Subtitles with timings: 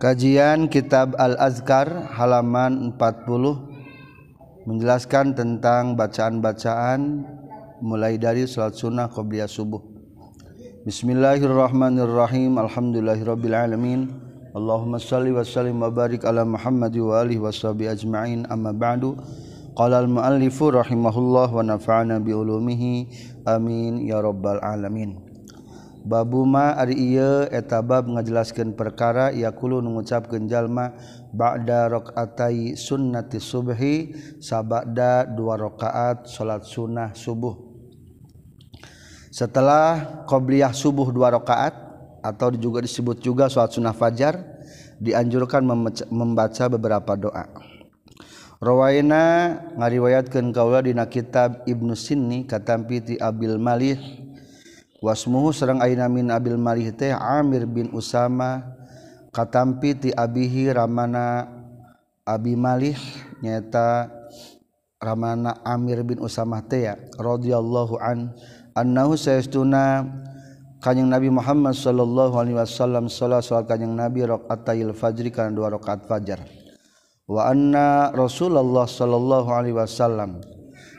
[0.00, 7.28] Kajian Kitab Al-Azkar halaman 40 menjelaskan tentang bacaan-bacaan
[7.84, 9.84] mulai dari salat sunnah qobliyah subuh.
[10.88, 12.56] Bismillahirrahmanirrahim.
[12.56, 14.08] Alhamdulillahirabbil alamin.
[14.56, 18.48] Allahumma shalli wa sallim wa barik ala Muhammad wa alihi washabi ajma'in.
[18.48, 19.20] Amma ba'du.
[19.76, 23.04] Qala al-muallifu rahimahullah wa nafa'ana bi ulumihi.
[23.44, 25.29] Amin ya rabbal alamin.
[26.00, 30.96] Babuma ari ieu etabab ngajelaskeun perkara yaqulu ngucapkeun jalma
[31.28, 37.52] ba'da raqatai sunnati subhi sabada dua rakaat salat sunnah subuh.
[39.28, 41.76] Setelah qobliyah subuh dua rakaat
[42.24, 44.40] atau juga disebut juga salat sunnah fajar
[45.04, 45.60] dianjurkan
[46.08, 47.44] membaca beberapa doa.
[48.60, 54.19] Rawaina ngariwayatkeun kaula dina kitab Ibnu Sinni katampi ti Abil Malih
[55.00, 58.62] wasmuhu serang aina min abil malih teh Amir bin Usama
[59.32, 61.48] katampi ti abihi ramana
[62.28, 63.00] abi malih
[63.40, 64.12] nyata
[65.00, 68.36] ramana Amir bin Usama teh ya radhiyallahu an
[68.76, 70.04] annahu sayastuna
[70.84, 76.04] kanjeng Nabi Muhammad sallallahu alaihi wasallam salat salat kanjeng Nabi rakaatayil fajri kana dua rakaat
[76.04, 76.44] fajar.
[77.30, 80.42] Wa anna Rasulullah sallallahu alaihi wasallam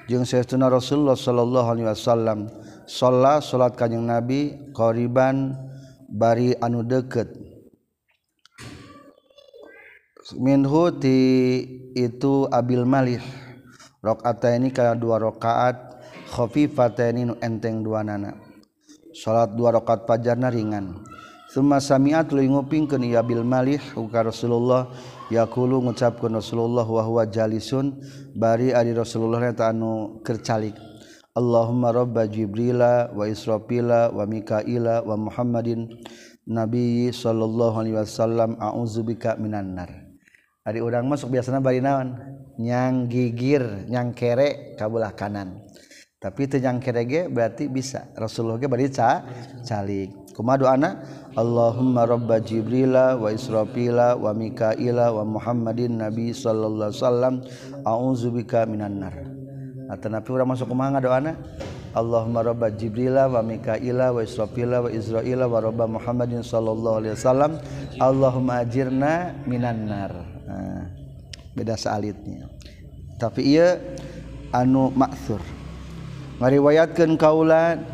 [0.08, 2.48] jeung sayastuna Rasulullah sallallahu alaihi wasallam
[2.92, 5.56] sholat salat kanyeng nabi qoriban
[6.12, 7.32] bari anu deket
[10.36, 11.20] minhu ti
[11.96, 13.24] itu abil malih.
[14.02, 16.02] Rakaat ini kana dua rakaat
[16.34, 18.34] khafifataini nu enteng dua nana.
[19.14, 21.04] Salat dua rakaat fajarna ringan
[21.52, 24.88] Suma samiat lu ngupingkeun ya bil malih ka Rasulullah
[25.28, 28.00] yaqulu ngucapkeun Rasulullah wa huwa jalisun
[28.32, 30.91] bari ari Rasulullah eta anu keur calik.
[31.32, 35.88] Allahumma robba Jibrila wa Israfila wa Mikaila wa Muhammadin
[36.44, 40.12] Nabi Shallallahu Alaihi Wasallam auzubika minannar.
[40.68, 42.20] Ari orang masuk biasanya bari naon?
[42.60, 45.64] Nyang gigir, nyang kere kabulah kanan.
[46.20, 48.12] Tapi itu nyang kere ge berarti bisa.
[48.20, 49.24] Rasulullah ge bari ca
[49.64, 50.12] calik.
[50.36, 51.00] Kuma doana
[51.40, 57.36] Allahumma robba Jibrila wa Israfila wa Mikaila wa Muhammadin Nabi Shallallahu Alaihi Wasallam
[57.88, 59.41] auzubika minannar.
[60.00, 61.36] napi orang masuk kemana doana
[61.92, 67.60] Allahumma robba Jibrila wa Mikaila wa Israfila wa Israila wa robba Muhammadin sallallahu alaihi wasallam.
[68.00, 70.16] Allahumma ajirna minan nar.
[70.48, 70.88] Nah,
[71.56, 72.48] beda saalitnya
[73.20, 73.78] tapi iya
[74.50, 75.38] anu maksur
[76.42, 77.86] ngariwayatkan kaulan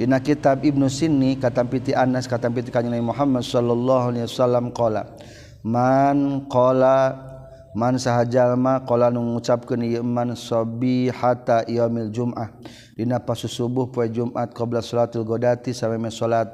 [0.00, 5.12] dina kitab Ibnu Sinni katampiti Anas katampiti kanjeng Muhammad sallallahu alaihi wasallam qala
[5.60, 7.31] man qala
[7.72, 12.52] man sahjallma kalau nu ngucapkan Iman sobi hatta iamil Jum'ah
[12.96, 16.52] Dina pasu subuh poe Jumat qabla salatul godati sampai salat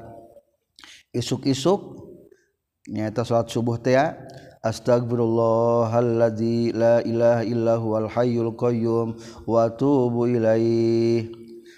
[1.11, 2.07] isuk-isuk
[2.87, 3.99] nyata salat subuh teh
[4.59, 9.15] Astagfirullahalladzi la ilaha illa huwal hayyul qayyum
[9.47, 11.31] wa atubu ilaih.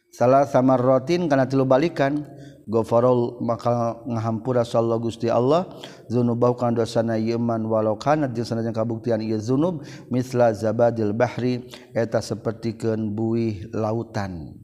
[0.09, 2.25] Salah sama rotin kana tilu balikan.
[2.71, 5.67] gofarol maka ngahampura sallallahu Gusti Allah
[6.07, 12.23] zunub kan dosana yeman walau kana jeung sanajan kabuktian ieu zunub misla zabadil bahri eta
[12.23, 14.55] sapertikeun buih lautan.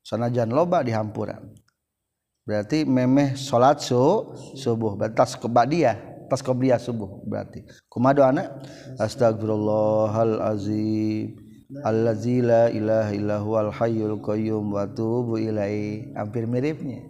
[0.00, 1.44] Sanajan loba dihampura.
[2.44, 3.96] Berarti memeh salat su,
[4.56, 5.00] subuh.
[5.00, 7.64] Batas kebadiah pas qobliyah subuh berarti.
[7.88, 8.50] Kumado anak
[8.96, 11.36] astagfirullahalazim
[11.84, 16.12] allazi la ilaha illa huwal hayyul qayyum wa tubu ilai.
[16.12, 17.04] Hampir miripnya.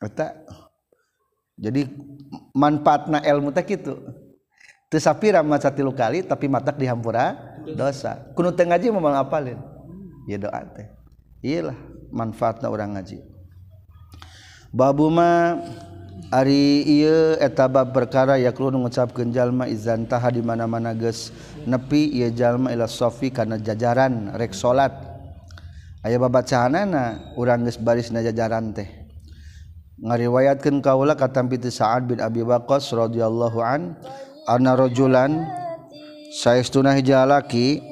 [0.00, 0.34] Eta.
[1.60, 1.84] Jadi
[2.56, 4.00] manfaatna ilmu teh kitu.
[4.90, 7.36] Teu sapira maca tilu kali tapi matak dihampura
[7.76, 8.32] dosa.
[8.32, 9.60] Kudu teu ngaji mah ngapalin
[10.24, 10.88] ya doa teh.
[11.44, 11.76] Iyalah
[12.10, 13.20] manfaatna orang ngaji.
[14.72, 15.60] Babuma
[16.28, 21.32] Ari ieu eta bab perkara yaklu ngucapkeun jalma izan taha di mana-mana geus
[21.64, 24.92] nepi ieu jalma ila sofi kana jajaran rek salat.
[26.04, 28.88] Aya babacaanana urang geus barisna jajaran teh.
[30.00, 33.96] Ngariwayatkeun kaula katampi ti Sa'ad bin Abi Waqqas radhiyallahu an
[34.48, 35.44] anna rajulan
[36.32, 37.84] saestuna hijalaki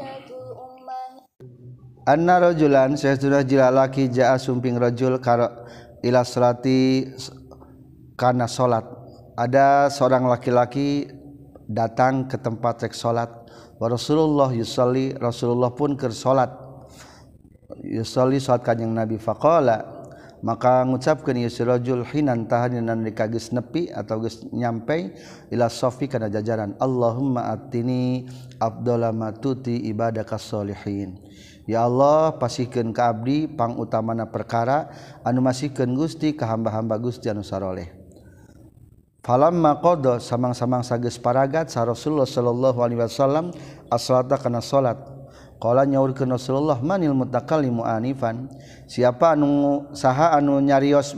[2.08, 5.52] anna rajulan saestuna hijalaki jaa sumping rajul karo
[6.00, 7.12] ila salati
[8.19, 8.82] karena salat
[9.38, 11.06] ada seorang laki-laki
[11.70, 13.31] datang ke tempat cek salat
[13.79, 16.50] wa Rasulullah yusalli Rasulullah pun ke salat
[17.87, 19.23] yusalli salat kanjeng Nabi.
[19.23, 20.03] Faqala
[20.38, 25.15] maka ngucapkan ieu si rajul hinan tahan dina rika geus nepi atau geus nyampe
[25.55, 26.75] ila sofi kana jajaran.
[26.82, 28.26] Allahumma atini
[28.59, 31.23] afdala matuti ibadaka solihin
[31.69, 34.88] Ya Allah pasihkeun ka abdi pangutamana perkara
[35.20, 37.97] anu masihkeun Gusti ka hamba-hamba Gusti anu saroleh.
[39.28, 43.52] falamma qada samang-samang sageus paragat sa Rasulullah sallallahu alaihi wasallam
[43.92, 44.96] as-salata kana salat.
[45.60, 48.48] Qala nyaurkeun Rasulullah manil mutakallimu anifan?
[48.88, 51.12] Siapa anu saha anu nyarios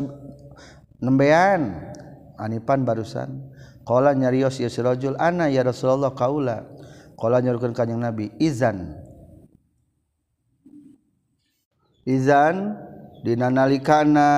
[0.98, 1.86] nembean?
[2.34, 3.46] Anifan barusan.
[3.86, 6.66] Qala nyarios ieu sirajul ana ya Rasulullah kaula
[7.14, 8.96] qala nyaurkeun kanjing Nabi izan
[12.08, 12.74] izan
[13.22, 14.28] dina nalikana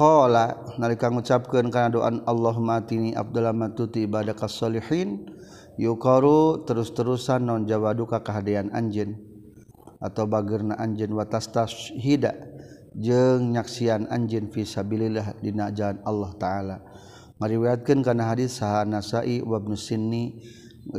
[0.00, 5.28] qala nalika ngucapkeun kana doan Allahumma atini abdullah matuti ibadakas solihin
[5.76, 9.20] yuqaru terus-terusan non jawadu ka kahadean anjeun
[10.00, 12.32] atau bageurna anjeun wa tastashhida
[12.96, 16.76] jeung nyaksian anjeun fi sabilillah dina jalan Allah taala.
[17.40, 20.44] Ngariwayatkeun kana hadis sah Nasa'i wa Ibnu Sinni.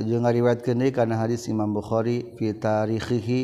[0.05, 3.41] Jeung ngariwayatkeun deui kana hadis Imam Bukhari fi tarikhihi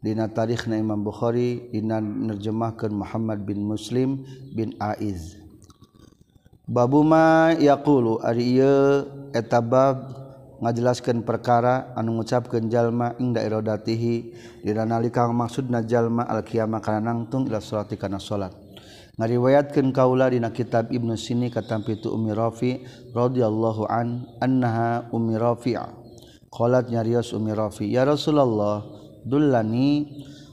[0.00, 4.24] Dina tarikh na Imam Bukhari dina nerjemahkan Muhammad bin Muslim
[4.56, 5.36] bin Aiz.
[6.64, 9.04] Babuma yaqulu ari ieu
[9.36, 10.16] eta bab
[10.64, 14.32] ngajelaskeun perkara anu ngucapkeun jalma inda iradatihi
[14.64, 18.56] dina nalika maksudna jalma al qiyamah kana nangtung ila salati kana salat.
[19.20, 25.92] Ngariwayatkeun kaula dina kitab Ibnu Sini katampi tu Ummi Rafi radhiyallahu an annaha Ummi Rafi'ah.
[26.48, 30.06] Qalat nyarios Ummi Rafi, "Ya Rasulullah, dullani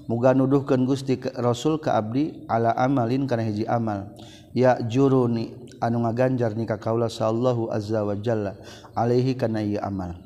[0.07, 4.11] muga nuduhkeun Gusti Rasul ka abdi ala amalin kana hiji amal.
[4.55, 5.53] Ya juruni
[5.83, 8.57] anu ngaganjar ni ka kaula sallallahu azza wa jalla
[8.97, 10.17] alaihi kana ieu amal.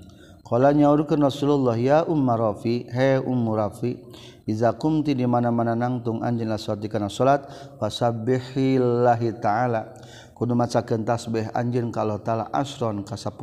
[0.48, 4.00] Qala nyaurkeun Rasulullah ya umma rafi he ummu rafi
[4.48, 7.48] iza kumti di mana-mana nangtung anjeun la salat kana salat
[7.80, 9.96] fasabbihillahi ta'ala.
[10.42, 13.38] Kudu macakeun tasbih anjeun ka Allah taala asron ka 10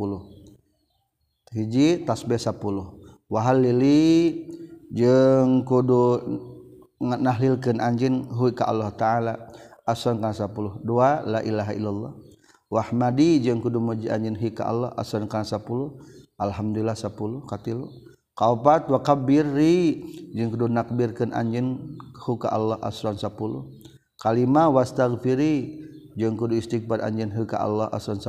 [1.54, 2.58] hiji tasbih 10
[3.30, 4.34] wa halili
[4.92, 6.20] jeung kudu
[7.00, 9.34] nahlilkeun anjeun hu ka Allah taala.
[9.88, 12.12] Asan kana 10 dua la ilaha illallah.
[12.68, 15.64] Wahmadi jeung kudu muji anjeun hi ka Allah asan kana 10
[16.36, 17.88] alhamdulillah 10 katil
[18.36, 20.04] kaopat wa kabbirri
[20.36, 23.32] jeung kudu nakbirkeun anjeun hu ka Allah asan 10
[24.20, 25.80] kalima wastaghfiri
[26.20, 28.28] jeung kudu istighfar anjeun hu ka Allah asan 10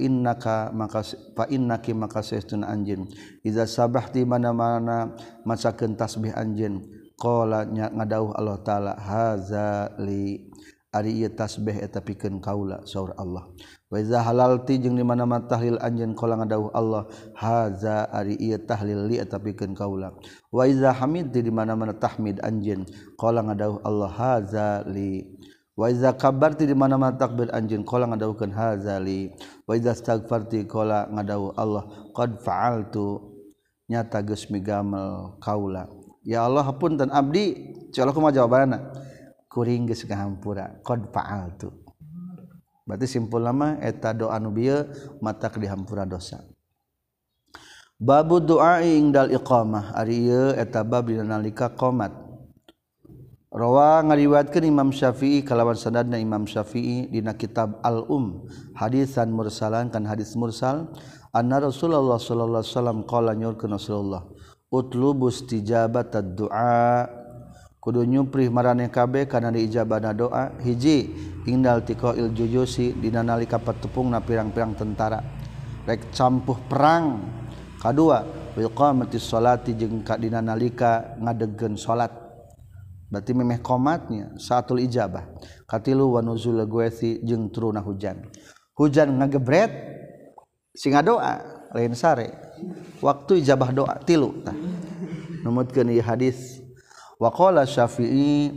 [0.00, 1.04] innaka maka
[1.52, 3.04] innaki maka seun anjin.
[3.44, 5.12] Iza sabahti mana-mana
[5.44, 6.80] masakeun tasbih anjin.
[7.14, 10.50] Qala nya ngadauh Allah ta'ala haza li.
[10.94, 13.50] Ari ieu tasbih eta pikeun kaula saur Allah.
[13.90, 19.10] Wa iza halalti jeung di mana-mana tahlil anjeun qala ngadauh Allah haza ari ieu tahlil
[19.10, 20.14] li eta pikeun kaula.
[20.54, 22.86] Wa iza hamid di mana-mana tahmid anjeun
[23.18, 25.33] qala ngadauh Allah haza li.
[25.74, 29.34] waiza kabarti di mana-mana takbir anjin qala ngadawukeun hazali.
[29.66, 31.84] Waiza astagfarti qala ngadawu Allah
[32.14, 33.34] qad fa'altu.
[33.90, 35.90] Nyata geus migamel kaula.
[36.24, 37.76] Ya Allah hapunten abdi.
[37.92, 38.78] Coba kumaha jawabanna
[39.52, 41.70] kuring geus ngahampura qad fa'altu.
[42.84, 44.84] Berarti simpul nama eta doa nu bieu
[45.20, 46.44] matak dihampura dosa.
[47.96, 49.96] Babu doa ing dal iqamah.
[49.96, 52.23] Ari ieu eta bab dina nalika qomat.
[53.54, 60.34] Rawa ngaliwatkan Imam Syafi'i kalawan sanadna Imam Syafi'i dina kitab Al-Um hadisan mursalan kan hadis
[60.34, 60.90] mursal
[61.30, 64.26] anna Rasulullah sallallahu alaihi wasallam qala nyurkeun Rasulullah
[64.74, 67.06] utlubu istijabat ad-du'a
[67.78, 70.50] kudu nyuprih marane kabeh kana diijabana doa.
[70.58, 71.14] Hiji
[71.46, 75.22] indal tiqail jujusi dina nalika petepungna pirang-pirang tentara
[75.86, 77.22] rek campuh perang.
[77.78, 78.26] Kadua
[78.58, 82.23] wiqamatis sholati jeung kadina nalika ngadegkeun salat.
[83.14, 85.22] berarti memeh komatnya saatul ijabah.
[85.70, 88.26] Katilu wa nuzul guethi jeung turuna hujan.
[88.74, 89.70] Hujan ngagebret
[90.74, 91.38] singa doa
[91.70, 92.34] lain sare.
[92.98, 94.42] Waktu ijabah doa tilu.
[94.42, 94.58] Tah
[95.46, 96.58] numutkeun ieu hadis.
[97.22, 98.50] Wa qala syafi'i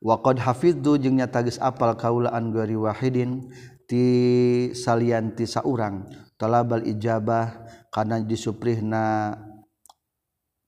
[0.00, 3.52] wa qad hafidhu jeung nyata geus apal kaula an gari wahidin
[3.84, 6.08] ti salian ti saurang
[6.40, 9.36] talabal ijabah kana disuprihna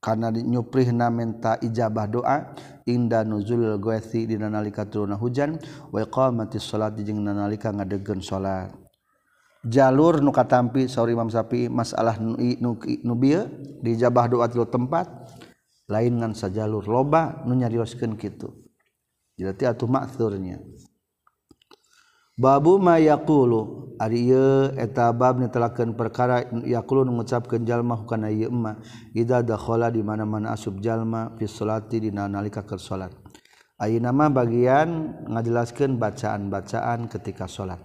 [0.03, 2.37] karena nyuprihna menta ijabah doa
[2.83, 5.55] inda nuzul ghaithi dina nalika turunna hujan
[5.95, 8.75] wa iqamati sholat jeung nalika ngadegkeun sholat.
[9.63, 13.47] Jalur nu katampi sauri Imam Syafi'i masalah nu nu, nu bieu
[13.79, 15.07] dijabah doa tilu tempat
[15.87, 18.51] lain ngan sajalur loba nu nyarioskeun kitu.
[19.39, 20.59] Jadi atuh maksurnya.
[22.33, 23.93] Babu mayakulu
[24.73, 28.81] eta bab nitelakeun perkara yaqulu ngucapkeun jalma hukana ieu emma
[29.13, 33.13] ida dakhala di mana-mana asub jalma fi sholati dina nalika keur salat.
[33.77, 37.79] Ayeuna mah bagian ngajelaskeun bacaan-bacaan ketika salat.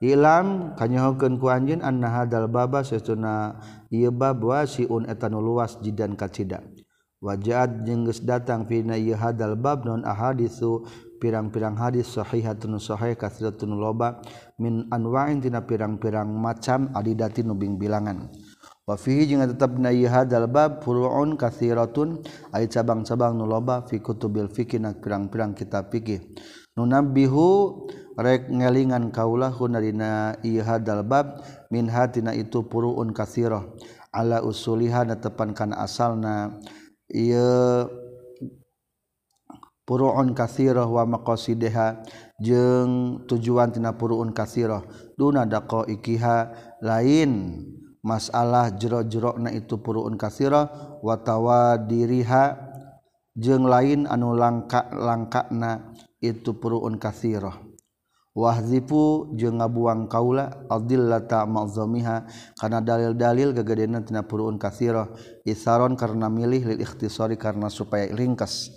[0.00, 3.60] Ilam kanyahokeun ku anjeun anna hadal baba sesuna
[3.92, 6.64] ieu bab wasiun eta nu luas jidan kacida.
[7.22, 10.88] Wajaat jeung geus datang fina ieu hadal bab non ahaditsu
[11.22, 14.18] pirang-pirang hadis sahihatun Shahi kathiratun loba
[14.58, 18.26] min anwa'in tina pirang-pirang macam adidati nubing bilangan.
[18.82, 24.50] Wa fihi jeung tetep na hadal bab furu'un kathiratun ay cabang-cabang nu loba fi kutubil
[24.50, 26.18] fikih na pirang-pirang kitab fikih
[26.74, 27.86] nunabbihu
[28.18, 29.54] rek ngelingan kaulah
[30.42, 33.62] ieu hadal bab min hatina itu furu'un kathirah.
[34.12, 36.58] Ala usuliha tepan asalna
[37.08, 38.01] ieu
[39.92, 42.00] puruun kasirah wa maqasidiha
[42.40, 44.80] jeung tujuan tina puruun kasirah.
[45.20, 46.48] Duna daqo ikiha
[46.80, 47.60] lain
[48.00, 52.72] masalah jero-jerokna itu puruun kasirah wa tawadiriha
[53.36, 55.92] jeung lain anu langka-langkana
[56.24, 57.60] itu puruun kasirah.
[58.32, 62.24] Wahzipu jeung ngabuang kaula adillata ma'zamiha
[62.56, 65.12] kana dalil-dalil gagadeuna tina puruun kasirah.
[65.44, 68.72] Isaron karena milih lil ikhtisari karena supaya ringkas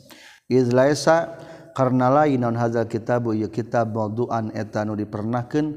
[0.49, 1.37] izlaisa
[1.75, 5.75] karena lain non hazal kitabu ieu kitab mawdu'an eta nu dipernahkeun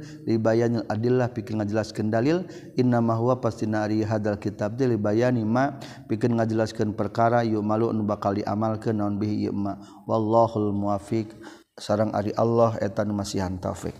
[0.86, 2.46] adillah pikeun ngajelaskeun dalil
[2.78, 3.34] inna ma huwa
[3.82, 5.74] ari hadal kitab teh libayani ma
[6.06, 9.74] pikeun ngajelaskeun perkara yu malu nu bakal diamalkeun naon bihi ieu ma.
[10.06, 11.34] Wallahul muwafiq
[11.74, 13.98] sareng ari Allah eta nu masihan taufik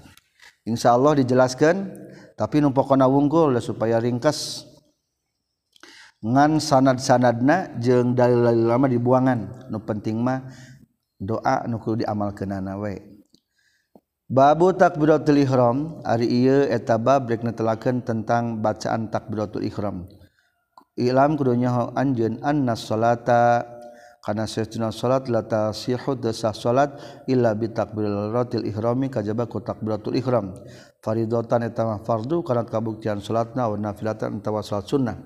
[0.71, 1.91] insyaallah dijelaskeun
[2.39, 4.68] tapi nu pokona wungkul supaya ringkas.
[6.25, 10.51] ngan sanad-sanadna jeung dalil-dalil lama dibuangan nu penting mah
[11.19, 13.19] doa nu kudu diamalkeunana we
[14.29, 20.05] Babu takbiratul ihram ari ieu eta bab rek netelakeun tentang bacaan takbiratul ihram.
[21.01, 23.65] Ilam kudu nyaho anjeun anna salata
[24.21, 30.53] karena sesuna salat la tasihu dasah salat illa bi takbiratul ihrami kajaba ku takbiratul ihram.
[31.01, 35.17] Faridatan eta mah fardu kana kabuktian salatna wa nafilatan entawa salat sunnah.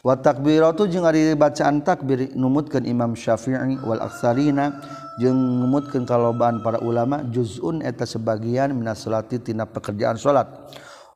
[0.00, 4.80] watakbiratu jeung ari bacaan takbir numutkeun Imam Syafi'i wal aksarina
[5.20, 10.48] jeung numutkeun kalobaan para ulama juzun eta sebagian minas salati tina pekerjaan salat.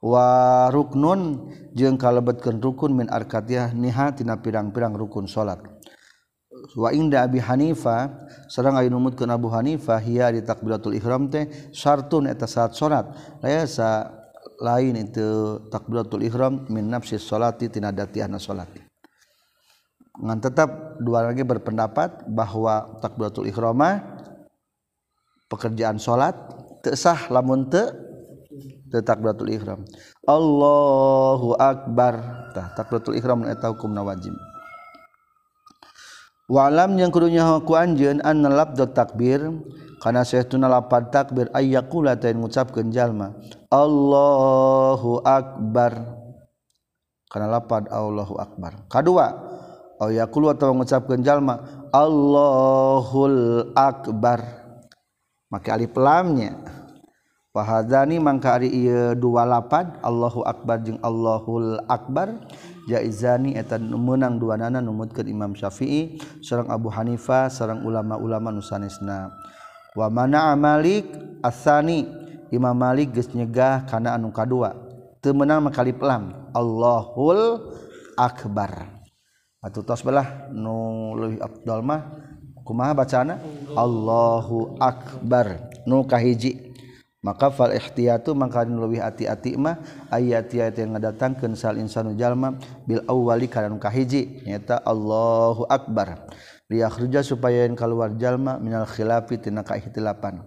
[0.04, 5.64] Wa ruknun jeung kalebetkeun rukun min arkatiyah niha tina pirang-pirang rukun salat.
[6.76, 8.12] Wa inda Abi Hanifa
[8.52, 13.16] sareng aya numutkeun Abu Hanifah hiya di takbiratul ihram teh syartun eta saat salat.
[13.40, 14.23] Rasa
[14.60, 18.82] lain itu takbiratul ihram min nafsi sholati tina datihana sholati.
[20.14, 23.98] Ngan tetap dua lagi berpendapat bahwa takbiratul ihrama
[25.50, 26.38] pekerjaan sholat
[26.86, 27.82] tesah lamun te
[29.02, 29.82] takbiratul ihram.
[30.22, 32.14] Allahu akbar.
[32.54, 34.30] Tah takbiratul ihram eta hukumna wajib.
[36.50, 39.40] walam yang kudunyaku anjen an labdat takbir
[40.04, 43.32] karena saya tun lapan takbir ayakula tain ngucapkeun jalma
[43.74, 45.92] Allahu akbar.
[47.26, 48.86] Karena lapan Allahu akbar.
[48.86, 49.26] Kedua
[49.98, 54.62] ayakulu atau mengucapkan jalma Allahul akbar.
[55.50, 56.54] Make alif lamnya.
[57.54, 62.38] Wahadani mangka ari ieu dua lapan Allahu akbar jeung Allahul akbar.
[62.90, 69.32] jaizani eta menang dua nana numutkan Imam Syafi'i seorang Abu Hanifah seorang ulama-ulama nusanesna
[69.94, 71.08] wa mana Malik
[71.40, 72.24] asani
[72.54, 74.78] Imam Malik geus nyegah kana anu kadua.
[75.18, 77.72] Teu meunang makali pelam Allahul
[78.14, 79.02] akbar.
[79.58, 82.14] Atuh tos belah nu leuwih afdal mah
[82.62, 83.40] kumaha bacana
[83.74, 85.72] Allahu akbar.
[85.88, 86.73] Nu kahiji.
[87.24, 89.80] maka fal ihtiyatu maka lebih hati-hati mah
[90.12, 96.28] ayat ayat yang ngadatangkeun sal insanu jalma bil awwali kana nu kahiji nyata Allahu akbar.
[96.68, 100.44] Liakhruja supaya yang keluar jalma minal khilafi tina kaihtilapan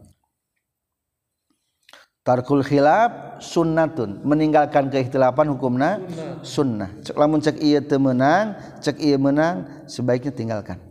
[2.27, 4.19] tarkul khilaf sunnatun.
[4.27, 6.03] Meninggalkan keihtilapan hukumna
[6.43, 6.91] sunnah.
[7.00, 10.87] Cek lamun cek ieu teu meunang cek ieu menang sebaiknya tinggalkan.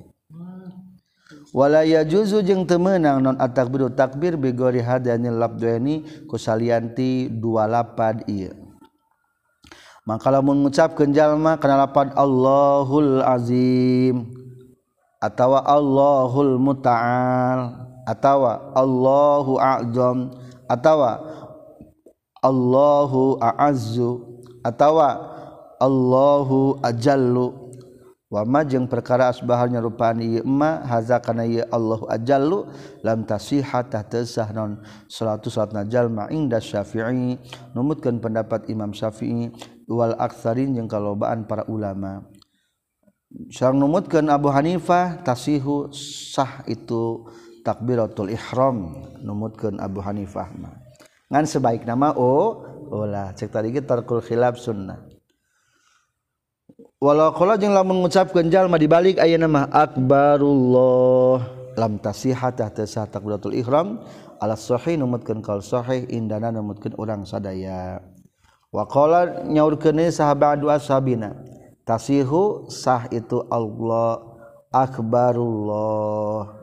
[1.57, 8.53] walaya juzu jeung temenang non atakbiru takbir bigori hadani labdueni kusalianti dua lapad iya
[10.05, 14.29] maka lamun mengucapkan jalma kana lapad Allahul Azim
[15.19, 17.75] atau Allahul Muta'al
[18.07, 18.47] atau
[18.77, 20.31] Allahu A'zam
[20.71, 21.03] atau
[22.47, 24.11] Allahu A'azzu
[24.63, 25.03] atau
[25.83, 27.65] Allahu Ajallu.
[28.37, 32.69] wama jeung perkara asbahalnya rupani ma haza kana ye Allah ajallu
[33.00, 37.40] lam tasihah tasah non salatu salat najal ma inda syafi'i.
[37.73, 39.49] Numutkeun pendapat Imam Syafi'i
[39.88, 42.28] wal aktsarin jeung kalobaan para ulama.
[43.49, 47.25] Sareng numutkeun Abu Hanifah tasihu sah itu
[47.64, 49.00] takbiratul ihram.
[49.25, 50.76] Numutkeun Abu Hanifah mah.
[51.33, 55.15] Ngan sebaik nama oh ulah cek tadi kita tarkul khilaf sunnah.
[57.07, 61.39] Walau kalau jeng lamun mengucapkan jalma dibalik ayat nama akbarullah.
[61.79, 64.03] Lam tasihat sah takbiratul ihram.
[64.43, 68.03] Ala sahih numutkeun kal sahih indana numutkeun urang sadaya.
[68.75, 71.39] Wa qala nyaurkeun sahabat dua sabina
[71.87, 74.19] tasihu sah itu Allah
[74.75, 76.59] akbarullah.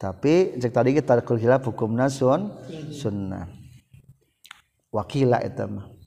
[0.00, 2.48] Tapi cek tadi kita tarkul hukum nasun
[2.88, 3.44] sunnah.
[4.88, 5.99] Wakila eta mah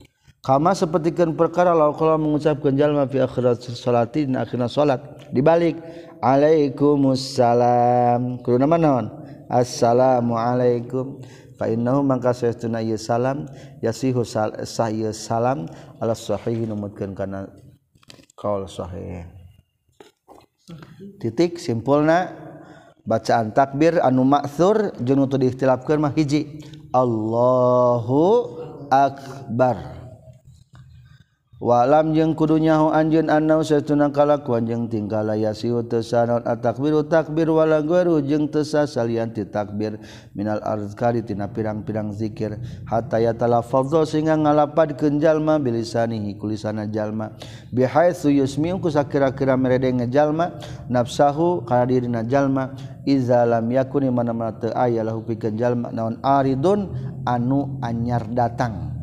[0.44, 5.00] kama sepertikan perkara law kalau mengucapkan jalma fi akhirat salati dan akhirna salat.
[5.32, 5.80] Dibalik
[6.20, 8.44] alaikumussalam.
[8.44, 9.08] Kudu nama naon
[9.48, 11.24] assalamu alaikum
[11.56, 13.48] fa innahu mangka sayastuna ieu salam
[13.80, 14.52] yasihu sah
[15.16, 15.64] salam
[15.96, 17.48] ala sahih numutkeun kana
[18.36, 19.24] qaul sahih.
[21.24, 22.36] Titik simpulna
[23.08, 26.60] bacaan takbir anu ma'thur jeung nu diikhtilafkeun mah hiji.
[26.92, 28.44] Allahu
[28.92, 30.03] akbar
[31.64, 37.48] walam jeung kudunyahu anjeun annau satuna kalakuan jeung tingkah laya siut teu sanaon atakbiru takbir
[37.48, 39.96] wala gharu jeung teu sasalian ti takbir
[40.36, 42.60] minal arzkari tina pirang-pirang zikir.
[42.84, 47.32] Hatta yatalafadza sehingga ngalapadkeun jalma bilisanihi kulisana jalma.
[47.72, 50.60] Bihaitsu yusmiu kusakira-kira meredeng jalma
[50.92, 52.76] nafsahu kana dirina jalma.
[53.08, 55.88] Iza lam yakuni mana-mana teu aya lahu pikeun jalma.
[55.96, 56.92] Naon aridun
[57.24, 58.93] anu anyar datang.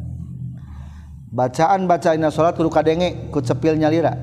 [1.31, 4.13] bacaan bacaina salat kudu kadenge ku cepil nyalira.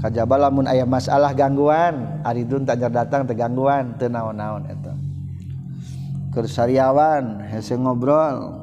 [0.00, 4.92] Kajaba lamun aya masalah gangguan aridun tak nyer datang teh gangguan teu naon-naon eta.
[6.34, 8.58] Keur sariawan hese ngobrol.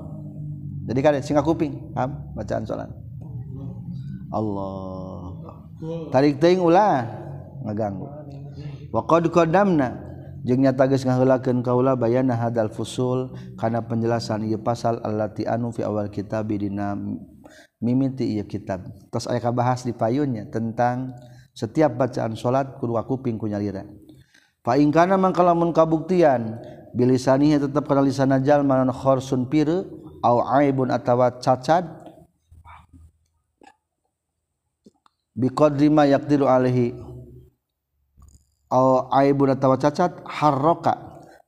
[0.88, 2.16] Jadi kada singa kuping paham?
[2.32, 2.90] Bacaan salat
[4.34, 5.36] Allah.
[6.10, 7.06] Tarik teuing ulah
[7.64, 8.08] ngaganggu.
[8.90, 9.94] Wa qad qaddamna
[10.48, 15.84] jeung nyata geus ngaheulakeun kaula bayana hadal fusul kana penjelasan ieu pasal allati anu fi
[15.84, 16.96] awal kitab dina
[17.80, 18.86] mimiti iya kitab.
[19.14, 21.14] Terus ayah bahas di payunnya tentang
[21.58, 23.82] setiap bacaan salat kudu kuping kunyalira
[24.62, 26.62] fa in kana mangkalamun kabuktian
[26.94, 29.82] bilisanihi tetap kana lisan ajal manan khorsun piru
[30.22, 31.90] au aibun atawa cacad
[35.34, 36.94] biqadri ma yaqdiru alaihi
[38.70, 41.07] au aibun atawa cacad harroka.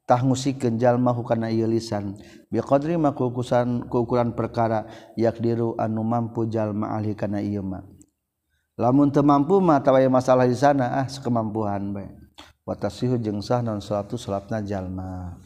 [0.10, 2.18] tah ngusikeun jalma hukana ieu lisan.
[2.50, 7.86] Biqdri makukusan kuukuran perkara yakdiru anu mampu jalma ahli kana ieu mah.
[8.74, 12.10] Lamun teu mampu mah tawaya masalah di sana ah sekemampuan bae.
[12.66, 15.38] Wa tasihu jeung sah non salatu salatna jalma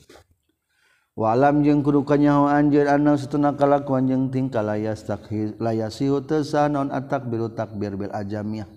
[1.13, 6.71] walam jeung kudu kanyaho anjeun anu satuna kalakuan jeung tingkah layas takhir layasihu teu sah
[6.71, 8.67] non atakbiru takbir bil ajamiyah.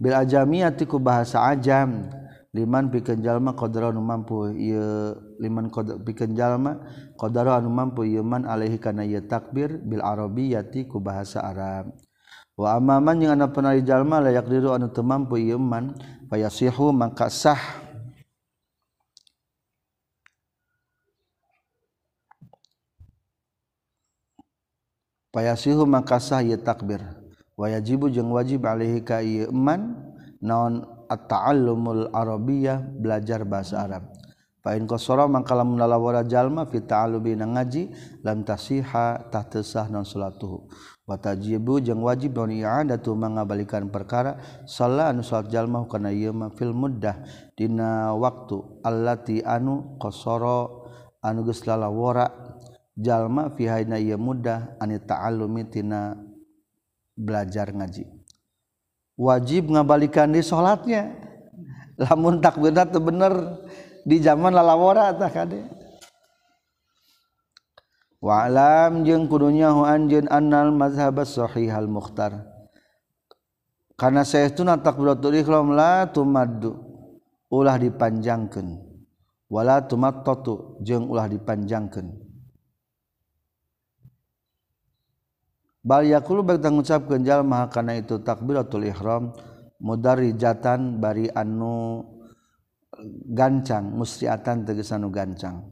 [0.00, 2.08] Bil ajamiyah ti bahasa ajam.
[2.56, 5.68] Liman pikeun jalma qadara nu mampu ieu liman
[6.00, 6.80] pikeun jalma
[7.20, 11.92] qadara anu mampu ieu man alaihi kana ieu takbir bil arabiyyati ku bahasa Arab.
[12.58, 15.92] Wa amaman yang ana penari jalma layak diru anu teu mampu ieu man
[16.32, 17.60] fayasihu maka sah.
[25.36, 27.04] Fayasihu maka sah ieu takbir.
[27.54, 30.00] Wa yajibu jeung wajib alaihi ka ieu man
[30.40, 34.12] naon at-ta'allumul arabiyah belajar bahasa Arab.
[34.58, 37.94] Fa in qasara mangka lamun lalawara jalma fi ta'allubi ngaji
[38.26, 40.66] lam tasiha tah tesah non salatuhu.
[41.08, 44.36] Wa tajibu jeung wajib non i'adatu mangabalikan perkara
[44.68, 47.22] salla anu salat jalma kana ieu mah fil muddah
[47.56, 50.68] dina waktu allati anu qasara
[51.24, 52.28] anu geus lalawara
[52.98, 56.18] jalma fi haina ieu muddah anit ta'allumi tina
[57.14, 58.17] belajar ngaji.
[59.18, 61.10] wajib ngabalikan di salatnya
[61.98, 63.34] lamun takbirat teu bener
[64.06, 65.66] di zaman lalawara tah kade
[68.22, 72.46] wa alam jeung kudunya hu anjeun annal mazhab sahih al mukhtar
[73.98, 76.78] kana saestuna takbiratul ihram la tumaddu
[77.50, 78.78] ulah dipanjangkeun
[79.50, 82.27] wala tumattatu jeung ulah dipanjangkeun
[85.78, 89.30] Balyakulu bagtang ngucapkeun jalma kana itu takbiratul ihram
[89.78, 92.02] mudarijatan bari anu
[93.30, 95.70] gancang musriatan tegas anu gancang.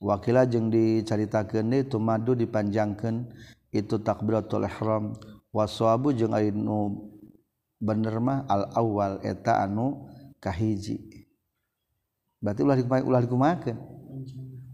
[0.00, 3.28] Wakila jeung dicaritakeun di tumadu dipanjangkeun
[3.72, 5.12] itu takbiratul ihram
[5.52, 7.12] wasawabu jeung anu
[7.84, 10.08] bener mah al awal eta anu
[10.40, 11.28] kahiji.
[12.40, 13.76] Berarti ulah ulah dikumakeun.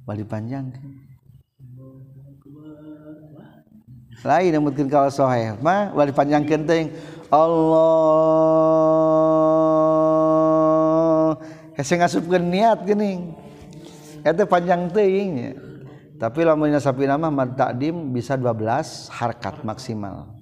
[0.06, 0.99] Ulah dipanjangkeun.
[4.20, 6.92] lain mungkin kalau soheh mah wali panjang kenteng
[7.30, 7.80] Allah.
[11.78, 13.32] Hese ngasupkeun niat geuning
[14.20, 15.56] eta panjang teuing
[16.20, 20.36] tapi lamunnya sapi nama mad takdim bisa 12 harkat maksimal.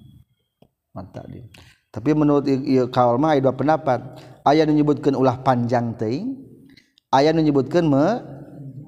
[0.91, 1.47] Mad takdim.
[1.89, 2.43] Tapi menurut
[2.91, 3.99] kaul mah ada dua pendapat.
[4.43, 6.35] Ayat menyebutkan ulah panjang teuing
[7.13, 8.21] ayat menyebutkan me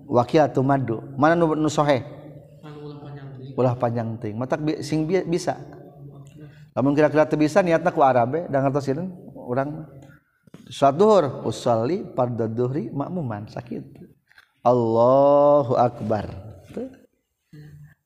[0.09, 0.99] wakil atau madu.
[1.17, 2.20] Mana nu soheh
[3.61, 4.33] ulah panjang ting.
[4.33, 5.55] Mata sing bisa.
[6.73, 9.85] Namun kira-kira bisa niatnya ku Arabe dan ngertos ini orang
[10.71, 14.01] salat duhur usalli pada duhri makmuman sakit.
[14.63, 16.31] Allahu akbar.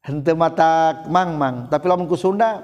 [0.06, 2.62] Hente mata mang mang tapi lamun ku Sunda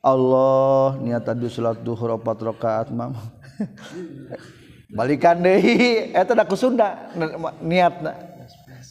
[0.00, 3.16] Allah niat tadi salat duhur opat rakaat mam.
[4.96, 6.12] Balikan deui.
[6.12, 7.08] Eta da ku Sunda
[7.64, 8.12] niatna.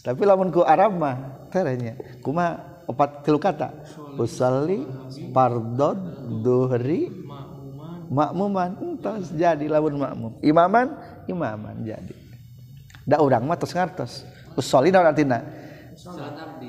[0.02, 3.70] Tapi lamun ku Arab mah terenya kumaha opat tilu kata.
[4.18, 4.84] Usalli
[5.30, 5.96] pardod
[6.42, 7.14] duhri
[8.10, 8.82] makmuman.
[8.82, 10.34] Entos jadi lamun makmum.
[10.42, 10.98] Imaman
[11.30, 12.18] imaman jadi.
[13.06, 14.26] Da urang mah tos ngartos.
[14.58, 15.46] Usolli naon artina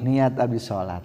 [0.00, 1.02] niat abdi salat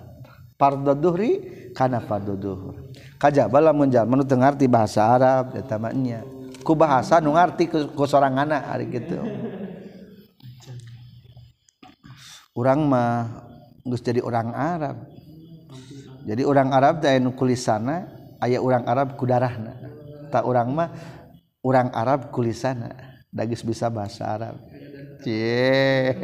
[0.60, 1.32] fardhu duhri
[1.71, 2.75] kana fardhu duhur.
[3.19, 6.23] Kajaba lamun jalma nu teu ngarti bahasa Arab eta mah nya.
[6.65, 9.17] Ku bahasa nu ngarti ku soranganna ari kitu.
[12.60, 13.28] Urang mah
[13.86, 15.06] geus jadi orang Arab.
[16.26, 18.10] Jadi orang Arab teh nu kulisana
[18.41, 19.78] aya orang Arab kudarahna.
[20.34, 20.89] Tak orang mah
[21.62, 23.21] orang Arab kulisana.
[23.30, 24.58] Dagis bisa bahasa Arab.
[25.21, 26.17] Cie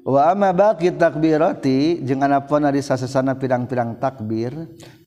[0.00, 4.50] wa amma baqi takbirati jeung anapun ari sasesana pirang-pirang takbir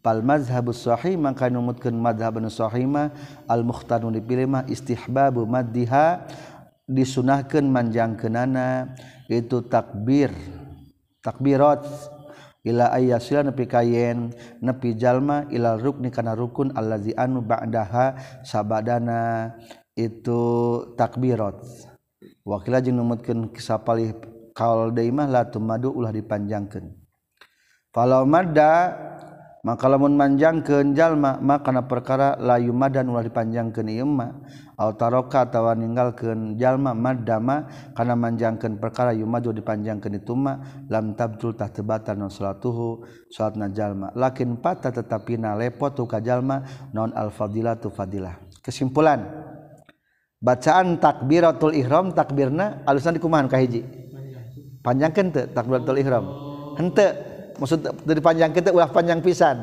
[0.05, 3.09] pal mazhabus sahih maka numutkeun mazhab nu sahih mah
[3.49, 6.23] al mukhtar dipilih mah istihbabu maddiha
[6.87, 8.93] disunahkan manjang kenana
[9.31, 10.31] itu takbir.
[11.23, 11.87] Takbirat
[12.67, 19.55] ila ayyasila nepi kayen nepi jalma ila rukni kana rukun allazi anu ba'daha sabadana.
[19.93, 20.41] Itu
[20.97, 21.61] takbirat
[22.41, 24.09] wakila jeung numutkeun kisah kaul
[24.57, 26.91] kaul mah la tumadu ulah dipanjangkeun.
[27.93, 28.97] Falau madda
[29.63, 34.43] maka lamun manjang kejallma kana perkara layu Madan ulah dipanjang ke nima
[34.75, 42.19] altaroka tawa meninggal kejallma madama karena manjangkan perkara Yumaju dipanjang ke ituma lam tabtultah tebatan
[42.19, 48.35] non salatuhu salat najallma lakin patah tetapi na lepot tukajallma non al-fadilah tu fadilah.
[48.59, 49.23] Kesimpulan
[50.43, 53.87] bacaan takbiratul ihram takbirna alusan dikumahan kahiji
[54.83, 56.27] panjangkan teu takbiratul ihram.
[56.75, 57.32] Henteu.
[57.63, 59.55] Maksud dari panjang kita ulah panjang pisan.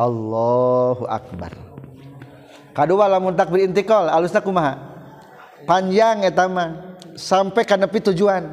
[0.00, 1.52] Allahu akbar.
[2.72, 4.80] Kedua lamun takbir intikal alusna kumaha?
[5.68, 8.48] Panjang eta mah sampai ka nepi tujuan.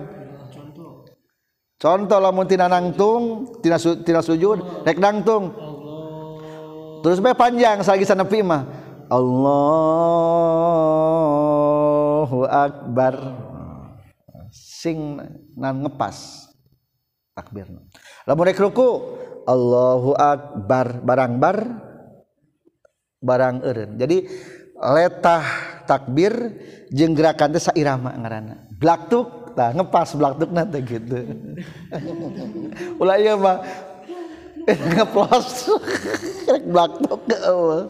[1.80, 5.56] Contoh lamun tina nangtung tina, su, tina sujud rek nangtung.
[7.00, 8.68] Terus bae panjang salagi sanepi mah.
[9.08, 9.48] Allahu
[12.44, 13.16] akbar.
[14.52, 15.16] Sing
[15.56, 16.52] nan ngepas.
[17.34, 17.82] Takbirna
[18.28, 18.90] lamun rek ruku.
[19.44, 21.04] Allahu akbar.
[21.04, 21.58] Barang bar
[23.24, 23.92] barang eureun.
[23.96, 24.28] Jadi
[24.80, 25.44] letah
[25.88, 26.34] takbir
[26.92, 28.68] jeung gerakan teh sairama ngaranna.
[28.76, 31.24] Blaktuk tah ngepas blaktukna teh gitu.
[33.02, 33.64] Ulah ieu mah
[34.96, 35.72] ngeplos
[36.52, 37.84] rek blaktuk ke eueuh.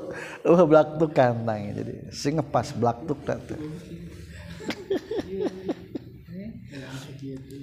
[0.46, 3.38] Eueuh blaktuk kantang jadi sing ngepas blaktuk teh.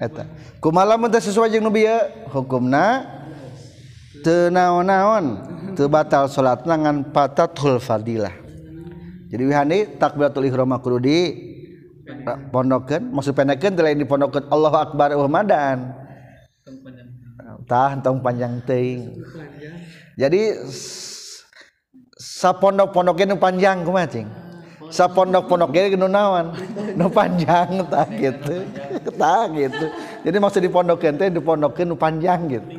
[0.00, 0.26] eta.
[0.58, 1.94] Kumala mun sesuai jeung nu bieu
[2.30, 3.06] hukumna
[4.24, 5.24] teu naon-naon
[5.74, 8.32] teu batal salatna ngan patatul fadilah.
[9.30, 11.18] Jadi wihani takbiratul ihram kudu di
[12.06, 16.04] eh, pondokeun maksud pendekeun teh lain di pondokeun Allahu akbar Ramadan
[17.66, 19.18] tah tong panjang teuing.
[20.14, 20.62] Jadi
[22.14, 24.28] sapondok-pondok nu panjang kumaha cing?
[24.94, 26.54] sa pondok-pondok nu naon?
[26.94, 28.62] Nu panjang tah gitu.
[29.18, 29.90] Tah gitu.
[30.22, 32.78] Jadi maksud di pondokeun teh di pondokeun nu panjang gitu.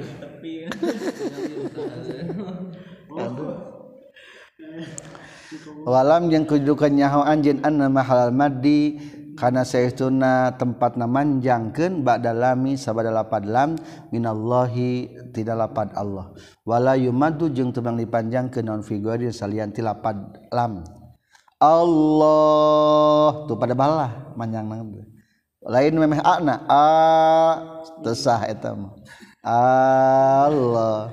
[5.83, 8.97] Walam yang kedudukan nyaho anjin anna mahal maddi
[9.35, 13.75] karena seuna tempat namanjangken bak dalami sabada lapad lam
[14.09, 16.31] minallahi tidak lapad Allah.
[16.63, 20.15] Wala yumadu jeung tebang dipanjangkeun non figuri salian ti lapad
[20.55, 21.04] lam.
[21.61, 23.47] Allah.
[23.47, 24.91] Tuh pada balah manjang nang
[25.65, 26.85] lain memeh ana a
[28.05, 28.93] tesah eta mah.
[29.41, 31.09] Allah.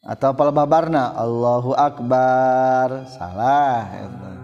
[0.00, 3.06] Atau pala babarna Allahu akbar.
[3.14, 4.39] Salah eta.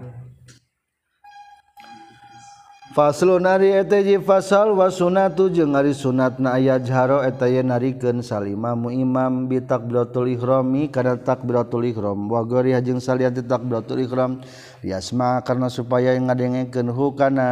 [2.97, 8.25] Faslun ari eta ji fasal wa sunatu jeung ari sunatna aya jaro eta ye narikeun
[8.25, 12.25] salimamu imam bi takbiratul ihrami kana takbiratul ihram.
[12.25, 14.41] Wa gori jeung salian ti takbiratul ihram
[14.81, 17.49] yasma karena supaya ngadengekeun hukana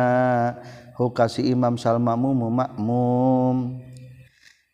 [0.98, 3.86] hukasi imam salmamu makmum.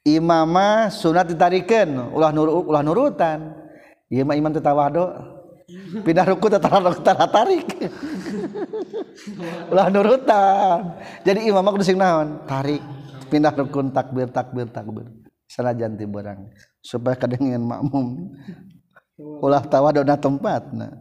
[0.08, 3.60] Imama sunat ditarikeun ulah nur ulah nurutan.
[4.08, 5.04] Ieu mah imam tetawa tawadhu
[6.04, 7.68] pindah ruku tataran tarik.
[9.72, 11.00] Ulah nurutan.
[11.24, 12.44] Jadi imam aku sing naon?
[12.48, 12.82] Tarik.
[13.32, 15.08] Pindah rukun takbir takbir takbir.
[15.48, 18.32] Sanajan ti barang supaya kadengan makmum.
[19.20, 20.94] Ulah tawadona tempat nah.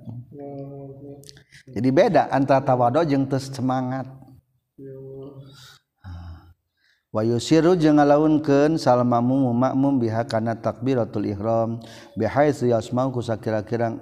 [1.71, 4.09] jadi beda antara tawado jeung tes semangat.
[7.11, 11.83] Wa yusiru jeung ngalaunkeun salmamu makmum biha kana takbiratul ihram
[12.15, 13.99] bihaitsu yasmau kusakira-kirang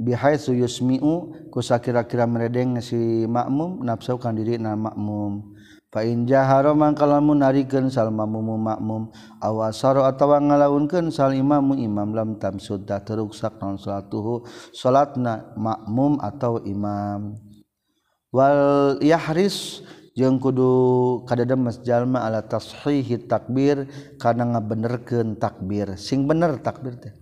[0.00, 5.52] biha suyusmiu kusa kira-kira meredeng si makmum nafsaukan diri na makmum.
[5.92, 9.12] Fa in jahara mangkalamu narikeun salmamu makmum.
[9.44, 12.16] Awasaro atawa ngalaunkeun sal imamu imam.
[12.16, 17.36] Lam tamsud da teruksak naon salatuhu salatna makmum atau imam.
[18.32, 19.84] Wal yahris
[20.16, 23.84] jeung kudu kadademes jalma ala tashihi takbir
[24.16, 25.92] kana ngabenerkeun takbir.
[26.00, 27.21] Sing bener takbir teh.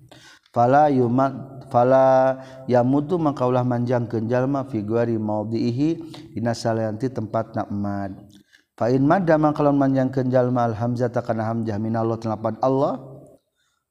[0.50, 5.88] fala yumat fala yamutu maka ulah manjangkeun jalma fi guari maudhihi
[6.34, 8.12] dina tempat tempatna emad.
[8.74, 12.98] Fa in madda maka lamun manjangkeun jalma al hamzah kana hamzah minallah telapan Allah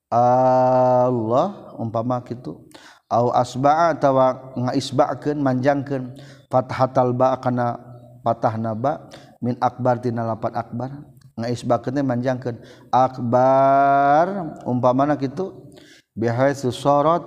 [0.09, 2.57] Allah umpama kitu
[3.05, 6.17] au asba'a atawa ngaisba'keun manjangkeun
[6.49, 7.77] fathatal ba kana
[8.25, 9.05] patahna ba
[9.37, 10.89] min akbar tina lapan akbar
[11.37, 12.57] ngaisba'keun manjangkeun.
[12.89, 14.25] Akbar
[14.65, 15.68] umpamana kitu
[16.17, 17.23] bihaitsusorot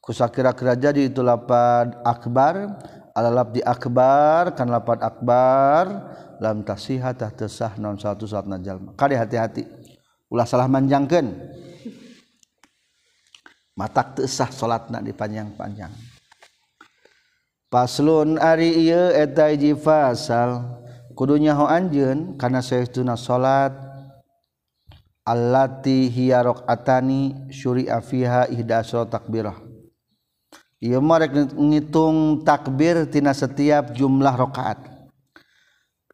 [0.00, 2.80] kusakira-kira jadi itu lapad akbar.
[3.18, 6.14] Ala labdi akbar kan lapad akbar.
[6.38, 9.66] Lam tasihah tah tesah non satu saat najal kali hati-hati
[10.30, 11.34] ulah salah manjangkeun
[13.74, 15.90] matak tesah salatna dipanjang-panjang.
[17.70, 20.78] Paslun ari ieu eta hiji fasal.
[21.18, 23.74] Kudunya ho anjeun kana saestuna salat
[25.28, 29.60] allati hiya raqatani syuri'a fiha ihda takbirah.
[30.80, 34.78] Ieu mah rek ngitung takbir tina setiap jumlah rakaat.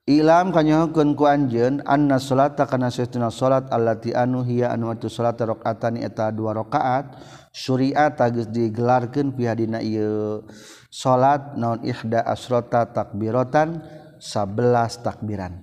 [0.05, 5.49] Ilam kanyahokeun ku anjeun anna salata kana salatuna salat allati anu hiya anu atu salata
[5.49, 7.17] raqatani eta dua rakaat
[7.57, 10.45] syuri'a tagis digelarkeun fiha dina ieu.
[10.93, 13.81] Salat naon ihda asrota takbiratan
[14.21, 15.61] 11 takbiran.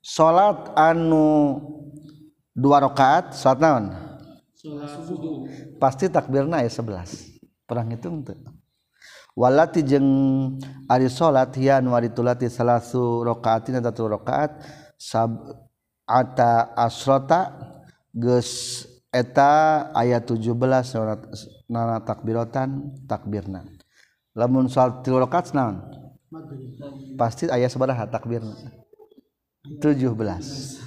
[0.00, 1.60] Salat anu
[2.54, 3.84] dua rakaat salat naon?
[5.82, 7.36] Pasti takbirna aya 11
[7.66, 8.38] perang hitung teu.
[9.34, 10.06] Walati jeung
[10.86, 14.62] ari salat hian waritulati salasu rakaatin atau rakaat
[14.94, 15.34] sab
[16.06, 17.50] ata asrota
[18.14, 20.54] geus eta ayat 17
[21.66, 23.66] nana takbiratan takbirna.
[24.38, 25.82] Lamun salat tilu rakaat naon?
[27.18, 28.54] Pasti aya sabaraha takbirna.
[29.82, 30.83] 17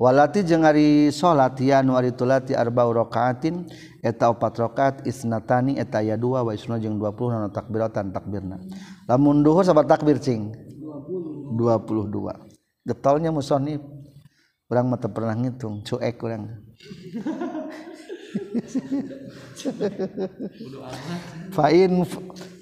[0.00, 3.68] walati jeung ari salat ya nu ari tulati arba'u rakaatin
[4.00, 8.56] eta opat rakaat isnatani eta aya dua wa isna jeung 20 nana takbiratan takbirna.
[9.04, 10.70] Lamun duhur sabar takbir cing.
[11.50, 13.82] 22 getolnya musonib
[14.70, 16.46] orang mata pernah ngitung cuek orang
[21.56, 22.06] fa'in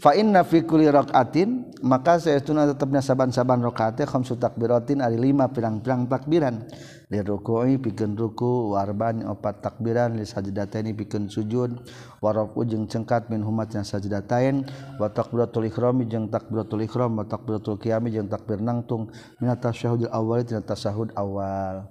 [0.00, 6.66] fa'in nafi kulli rakaatin maka saestuna tetepnya saban-saban rakaat khamsu takbiratin ari lima pirang-pirang takbiran.
[7.08, 10.18] Li ruku'i pikeun ruku warban opat takbiran.
[10.18, 11.82] Li sajdataini pikeun sujud.
[12.20, 14.66] Warafu jeung cengkat min humatna sajdatain.
[15.00, 17.16] Wa takbiratul ihram jeung takbiratul ihram.
[17.16, 19.08] Wa takbiratul qiyam jeung takbir nangtung.
[19.38, 21.88] Min tasyahudul awal tina tasyahud awal.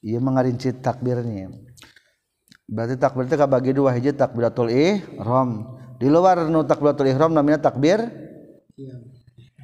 [0.00, 1.50] Ieu mengarinci takbirnya.
[2.66, 5.78] Berarti takbir itu bagi dua hiji takbiratul ihram.
[5.96, 8.04] Di luar nu takbiratul ihram namanya takbir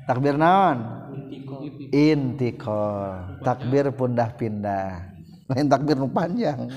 [0.09, 0.79] takbir naon?
[1.93, 5.13] Intikol takbir pundah pindah.
[5.53, 6.71] Lain takbir nu panjang.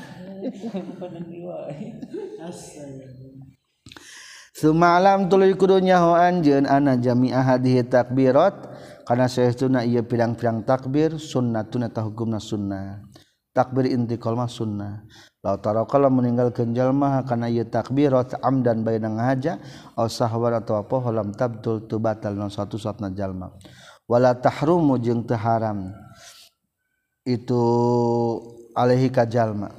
[4.55, 8.55] Sumalam tuluy kudunya ho anjeun ana jami hadhihi takbirat
[9.03, 13.03] kana saestuna ieu pirang-pirang takbir sunnatuna ta hukumna sunnah.
[13.55, 15.07] Takbir intikal mah sunnah.
[15.85, 19.61] kalau meninggalkan jalma karena ia takbirat amdan bay ngahaja
[19.93, 23.53] aw sahwar atau apa holam tabtul tu batal non satu satna jalma
[24.09, 25.93] wala tahrumu jeung teu haram
[27.21, 27.61] itu
[28.73, 29.69] alaihi ka jalma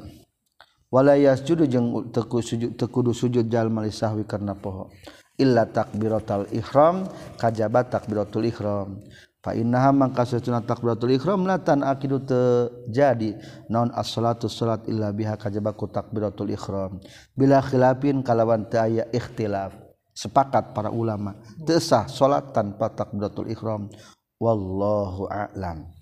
[0.87, 4.89] wala yasjudu jeung teu sujud teu kudu sujud jalma li sahwi karena poho.
[5.37, 7.05] Illa takbiratul ihram
[7.37, 9.05] kajaba takbiratul ihram.
[9.55, 13.39] Innaha mangka satuna takbiratul ihram latan akidu terjadi
[13.71, 16.99] non as-salatu salat illa biha kajabaku takbiratul ihram.
[17.37, 19.77] Bila khilafin kalawan teu aya ikhtilaf.
[20.17, 21.37] Sepakat para ulama.
[21.69, 23.93] Teu sah salat tanpa takbiratul ihram.
[24.41, 25.93] Wallahu a'lam.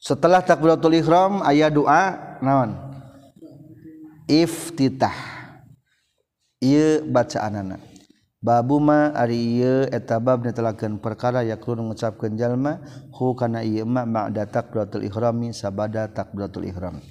[0.00, 2.74] Setelah takbiratul ihram aya doa naon?
[4.26, 5.36] Iftitah.
[7.06, 7.95] Bacaan anak
[8.46, 9.58] Babuma ari
[9.90, 12.78] etabab netelaken perkara yakun mengucapkan jalma
[13.10, 17.02] hu kana ieu ma ma'da takbiratul ihrami sabada takbiratul ihram.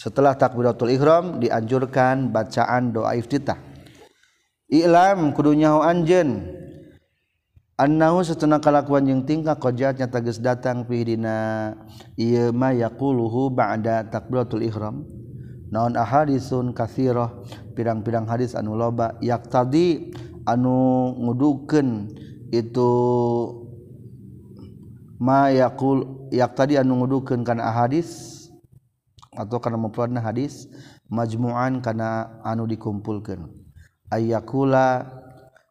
[0.00, 3.60] Setelah takbiratul ihram dianjurkan bacaan doa iftitah.
[4.72, 6.48] Ilam kudunya anjen anjeun
[7.76, 11.76] annahu satuna kalakuan jeung tingkah qajat nya tegas datang fi dina
[12.16, 15.04] ieu ma yaquluhu ba'da takbiratul ihram.
[15.68, 17.30] Naon ahadisun katsirah
[17.76, 20.16] pirang-pirang hadis anu loba yaqtadi
[20.50, 22.10] anu ngudukeun
[22.50, 22.90] itu
[25.22, 28.38] mayakul yak tadi anu ngudukeun kana hadis
[29.30, 30.66] atau kana mufradna hadis
[31.06, 33.46] majmuan kana anu dikumpulkeun.
[34.10, 35.06] Ayakula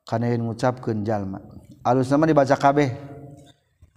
[0.07, 1.43] kana yang ngucapkeun jalma.
[1.83, 2.95] Alus nama dibaca kabeh.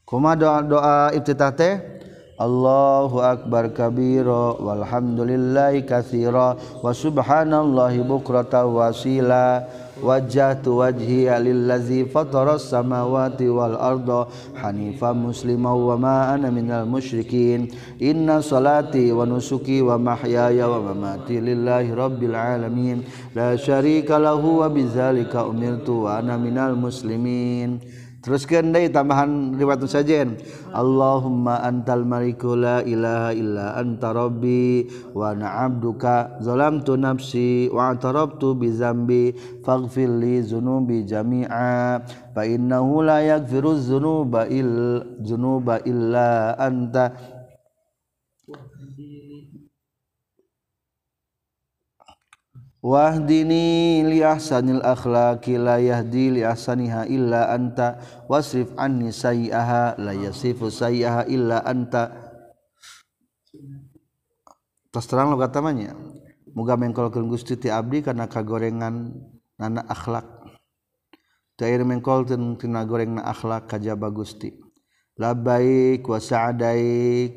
[0.03, 1.75] Kuma doa doa ibtitah teh
[2.43, 9.63] Allahu akbar kabiro walhamdulillahi katsira wa subhanallahi bukrata wasila
[10.03, 14.27] وجهت وجهي للذي فطر السماوات والأرض
[14.57, 17.69] حنيفا مسلما وما أنا من المشركين.
[18.03, 23.03] إن صلاتي ونسكي ومحياي ومماتي لله رب العالمين.
[23.37, 27.79] لا شريك له وبذلك أمرت وأنا من المسلمين.
[28.23, 30.39] teruskan deh tambahan riwayat sajen
[30.71, 38.57] Allahumma antal maliku la ilaha illa anta rabbi wa ana abduka zalamtu nafsi wa atarabtu
[38.57, 42.01] bi zambi faghfir li zunubi jami'a.
[42.33, 47.32] Fa innahu la yaghfiru dhunuba il dhunuba illa anta.
[52.83, 58.03] Wahdini li ahsanil akhlaqi la yahdi li ahsaniha illa anta.
[58.27, 60.67] Wasrif anni sayyi'aha la yasifu
[61.31, 62.11] illa anta.
[64.93, 65.97] Terus terang lo kata manya
[66.53, 69.15] Muga mengkolkeun Gusti ti abdi kana kagorengan
[69.57, 70.27] nana akhlak.
[71.57, 74.53] Tair mengkolkeun tina gorengna akhlak kajaba Gusti.
[75.17, 77.33] Labaik wa sa'adaik.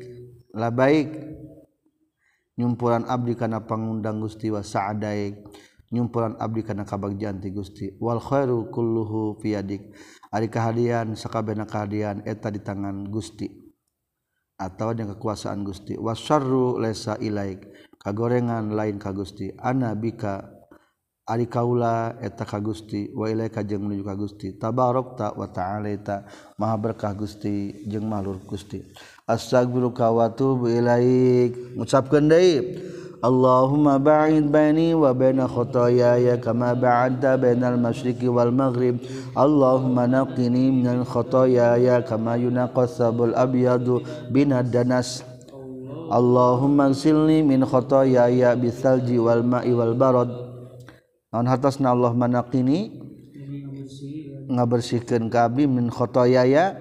[0.52, 1.08] Labaik
[2.56, 5.36] nyumpuran abdi kana pangundang Gusti wa sa'adai
[5.92, 7.94] nyumpuran abdi kana kabagjan ti Gusti.
[8.00, 9.94] Wal khairu kulluhu fi yadik.
[10.32, 13.46] Ari kahadian sakabehna kahadian eta di tangan Gusti.
[14.56, 16.00] Atawa dengan kekuasaan Gusti.
[16.00, 17.68] Wasyarru laisa ilaik.
[18.00, 19.52] Kagorengan lain ka Gusti.
[19.60, 20.55] Ana bika
[21.26, 24.54] Ari kaula eta ka Gusti wa ilaika jeung menuju ka Gusti.
[24.54, 26.22] Tabarakta wa ta'alaita
[26.54, 28.78] maha berkah Gusti jeung mahlur Gusti.
[29.26, 31.74] Astaghfiruka wa atubu ilaik.
[31.74, 32.78] Ngucapkeun deui
[33.26, 39.02] Allahumma ba'id baini wa baina khotoyaya kama ba'adta bainal masyriqi wal maghrib.
[39.34, 43.98] Allahumma naqini minal khotoyaya kama yunaqas sabul abyadu
[44.30, 45.26] binad danas.
[46.06, 50.45] Allahumma silni min khotoyaya bisalji wal ma'i wal barad.
[51.36, 53.04] naon hartosna Allah manaqini?
[54.48, 56.80] Ngabersihkeun ka abdi min khotoyaya.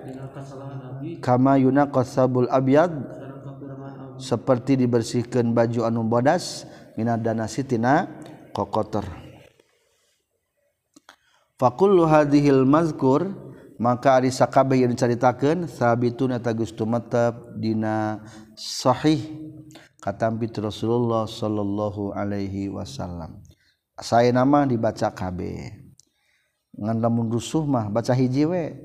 [1.20, 2.96] Kama yunaqasabul abyad.
[4.16, 6.64] Seperti dibersihkan baju anu bodas
[6.96, 8.08] minad danasi tina
[8.56, 9.04] kokotor
[11.56, 13.32] fakullu hadhil mazkur
[13.76, 18.24] maka ari sakabeh yang dicaritakeun sabitun eta geus tumetep dina
[18.56, 19.20] sahih.
[20.00, 23.45] Katampi Rasulullah sallallahu alaihi wasallam.
[24.00, 25.40] saya nama dibaca KB.
[26.76, 28.76] Ngan lamun rusuh mah baca hiji we.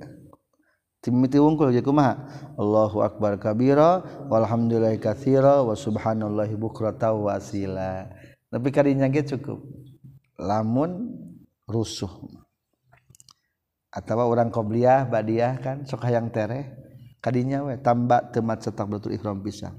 [1.01, 2.29] Timiti wungkul jadi kumaha
[2.61, 8.07] Allahu akbar kabira walhamdulillahi katsira wa subhanallahi bukrata wa asila.
[8.53, 9.59] Tapi kadinya ge cukup.
[10.39, 11.11] Lamun
[11.67, 12.11] rusuh.
[13.91, 16.71] Atau orang qobliyah badiah kan sok hayang tereh.
[17.19, 19.77] Kadinya we tambah temat cetak betul ihram pisang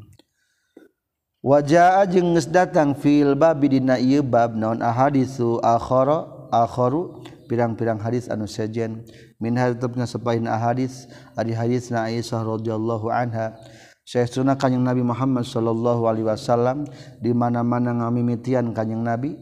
[1.41, 9.03] wajah ajeng datang fil babidina bab naon ahadisu akhara akharu pirang-pirang hadis anu sejen.
[9.41, 13.59] Min hadapna sepain ahadis adi hadis na Aisyah radhiyallahu anha.
[14.07, 16.87] Syekhuna kanjeng Nabi Muhammad sallallahu alaihi wasallam
[17.19, 19.35] di mana-mana ngamimitian kanjeng Nabi.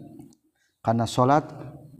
[0.81, 1.45] Kana salat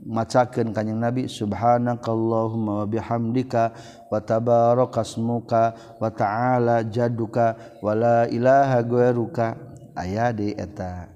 [0.02, 3.70] macakeun kanjeng Nabi subhanakallahumma wa bihamdika
[4.10, 5.62] wa tabarakasmuka
[6.00, 9.69] wa ta'ala jaduka wa la ilaha ghairuka
[10.00, 11.12] aya di eta.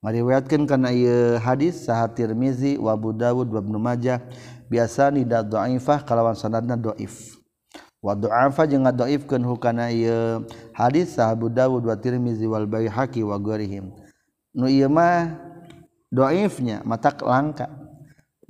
[0.00, 4.18] Ngariwayatkeun kana ieu hadis saha Tirmizi wa Abu Dawud wabnu Majah
[4.66, 7.38] biasa nida dhaifah kalawan sanadna dhaif.
[8.02, 10.42] Wa dha'afa jeung ngadhaifkeun hukana ieu
[10.74, 13.94] hadis sahabu Dawud wa Tirmizi wal Baihaqi wa ghairihim.
[14.58, 15.38] Nu ieu mah
[16.10, 17.70] dhaifnya matak langka.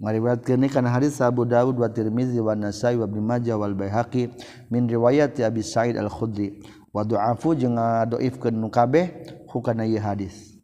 [0.00, 4.32] Meriwayatkeun kana hadis sahabu Dawud wa Tirmizi wa Nasai wa Ibnu Majah wal Baihaqi
[4.72, 6.64] min riwayat Abi Sa'id al-Khudri.
[6.96, 9.12] Wa dha'afu jeung ngadhaifkeun nu kabeh
[9.52, 10.56] hukana ieu hadis.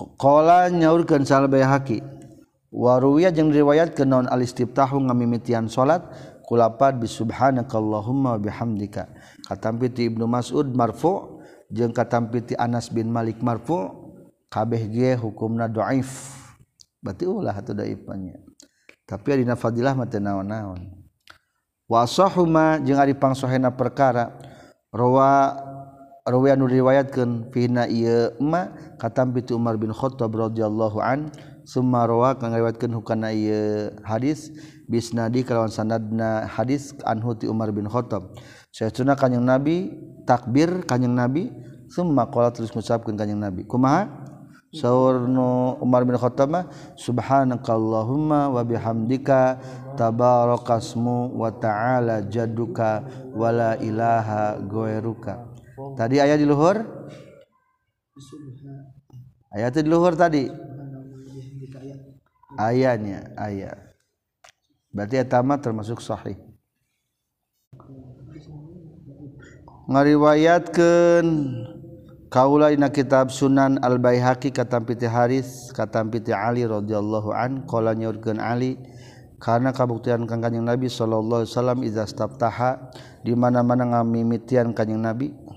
[0.00, 2.00] Nyaurkan salbaki
[2.72, 6.00] warya yang riwayat ke non alistip tahu ngamimitian salat?
[6.48, 9.06] Kulapat bisubhanallahummahamdka
[9.46, 11.38] katampiti Ibnu Masud marfu
[11.70, 13.86] jeung katampiti Anas bin Malik marfu
[14.50, 16.34] kabeh ge hukumna dhaif.
[16.98, 18.40] Berarti ulah atau dhaifannya
[19.06, 20.80] tapi adina fadilah mah teu naon-naon.
[21.90, 24.30] Wa sahuma jeung ari pangsohena perkara
[24.94, 25.56] rawa
[26.28, 31.32] rawian riwayatkeun fina ieu ma katampi tu Umar bin Khattab radhiyallahu an
[31.64, 34.52] summa rawa ngariwayatkeun hukana ieu hadis
[34.90, 38.36] bisnadi kalawan sanadna hadis anhu ti Umar bin Khattab.
[38.70, 39.96] Saytuna kanjing Nabi
[40.28, 41.50] takbir kanjing Nabi
[41.90, 43.64] summa qala terus ngucapkeun kanjing Nabi.
[43.66, 44.30] Kumaha?
[44.70, 49.58] Saur nu Umar bin Khattab mah subhanakallahumma wa bihamdika
[49.98, 53.02] tabarakasmu wa ta'ala jaduka
[53.34, 55.49] wala ilaha ghairuka.
[56.00, 56.80] Tadi ayat di luhur?
[59.52, 60.48] Ayat di luhur tadi.
[62.56, 63.76] Ayatnya ayat.
[64.96, 66.40] Berarti etama termasuk sahih.
[69.92, 71.28] Ngariwayatkeun
[72.30, 78.78] Kaula ina kitab Sunan Al-Baihaqi katampiti Haris katampiti Ali radhiyallahu an qala nyaurkeun Ali
[79.42, 82.94] karena kabuktian kang Kanjeng Nabi sallallahu alaihi wasallam iza staftaha
[83.26, 85.49] di mana-mana ngamimitian Kanjeng Nabi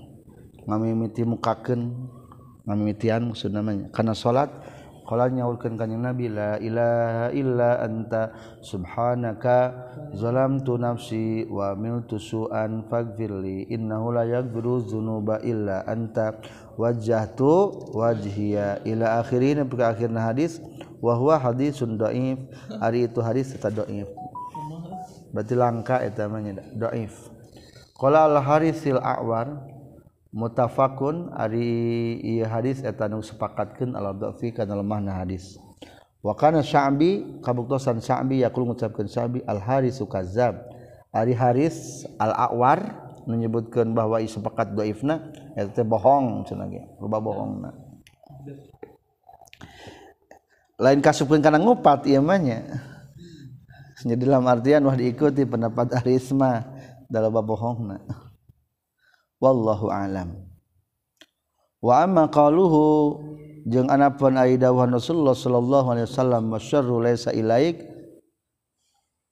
[0.64, 1.92] ngamimiti mukakeun
[2.64, 3.92] ngamimitian maksud namanya.
[3.92, 4.48] Karena salat
[5.04, 8.32] qala nyaurkeun Kanjeng Nabi la ilaha illa anta
[8.64, 16.40] subhanaka zalamtu nafsi wa miltu su'an faghfirli innahu la yaghfiru dzunuba illa anta
[16.80, 17.52] wajah tu
[17.92, 20.58] wajhiya ila akhirin sampai akhirna hadis
[21.04, 22.40] wa huwa hadisun dhaif
[22.80, 24.08] hari itu hadis eta dhaif
[25.36, 26.40] berarti langka eta mah
[26.80, 27.12] dhaif
[28.00, 29.73] qala al harisil a'war
[30.34, 35.54] mutafakun ari hadis etan sepakatkan alfi karena lemahna hadis.
[36.26, 40.58] Wakana Syabi kabuktosan Syabi yakul mengucapkan Syabi al Haris sukazab
[41.14, 47.70] ari Haris al Awar menyebutkan bahwa sepakat doifna itu bohong cenah ge loba bohongna.
[50.74, 52.66] Lain kasupeun kana ngupat ieu mah nya.
[54.02, 56.66] Jadi dalam artian wah diikuti pendapat Haris mah
[57.06, 58.23] dalam bohongna.
[59.44, 60.40] Wallahu alam.
[61.84, 63.20] Wa amma qaluhu
[63.68, 67.84] jeung anapun ai dawuh Rasulullah sallallahu alaihi wasallam masyarru laisa ilaik.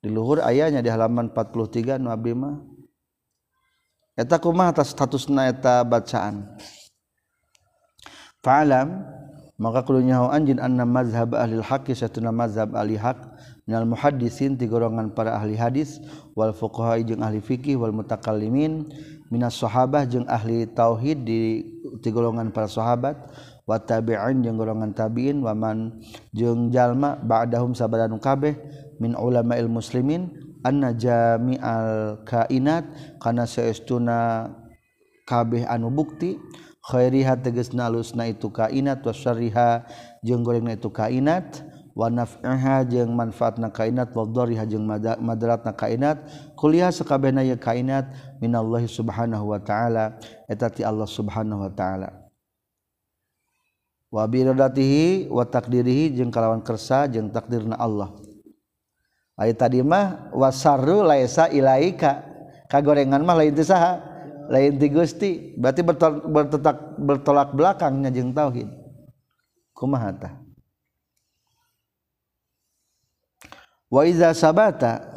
[0.05, 2.61] Di luhur ayahnya di halaman 43 nu abdi mah.
[4.13, 6.61] Eta kumaha atas statusna eta bacaan.
[8.43, 9.07] Fa'alam
[9.63, 13.23] maka kudu nyaho anjeun anna mazhab ahli al-haqq satuna mazhab ahli haq
[13.63, 16.03] minal muhaddisin ti golongan para ahli hadis
[16.35, 18.91] wal fuqaha jeung ahli fikih wal mutakallimin
[19.33, 21.65] Minas sahabat jeung ahli tauhid di,
[22.05, 23.17] ti golongan para sahabat
[23.65, 26.05] wa tabi'in jeung golongan tabi'in waman
[26.37, 28.61] jeung jalma ba'dahum sabadan kabeh
[29.01, 30.29] min ulama'il muslimin
[30.61, 32.85] anna jami'al kainat
[33.25, 34.53] kana saestuna
[35.25, 36.37] kabeh anu bukti
[36.85, 39.89] khairiha tegasna alusna itu kainat wa syarriha
[40.21, 44.85] jeung gorengna itu kainat wanafha jeung manfaat na kainat wadhariha jeung
[45.21, 46.21] madarat na kainat.
[46.57, 50.17] Kuliah sakabehna ye kainat minallahi subhanahu wa ta'ala.
[50.49, 52.09] Eta ti Allah subhanahu wa ta'ala.
[54.13, 54.45] Wa bi
[55.33, 58.13] wa taqdirihi jeung kalawan kersa jeung takdirna Allah.
[59.41, 62.29] Ayat tadi mah wasarru laisa ilaika.
[62.69, 64.01] Kagorengan mah lain teu saha?
[64.53, 65.57] Lain ti Gusti.
[65.57, 68.69] Berarti bertolak, bertolak belakangnya jeung tauhid.
[69.73, 70.42] Kumaha tah?
[73.93, 75.13] waiza sabata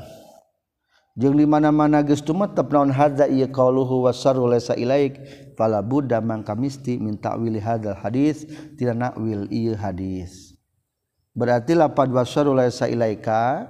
[1.15, 5.23] jeung di mana-mana geus tumetep naon hadza ieu qauluhu wasaru laysa ilaik
[5.55, 8.43] fala budda mangka misti min ta'wili hadzal hadis
[8.75, 10.59] tina nakwil ieu hadis.
[11.31, 13.63] Berarti lapad wasaru laysa ilaika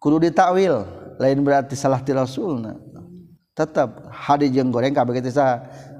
[0.00, 0.88] kudu ditakwil
[1.20, 2.80] lain berarti salah ti rasulna.
[3.52, 5.36] Tetap hadi jeung goreng kabeh teh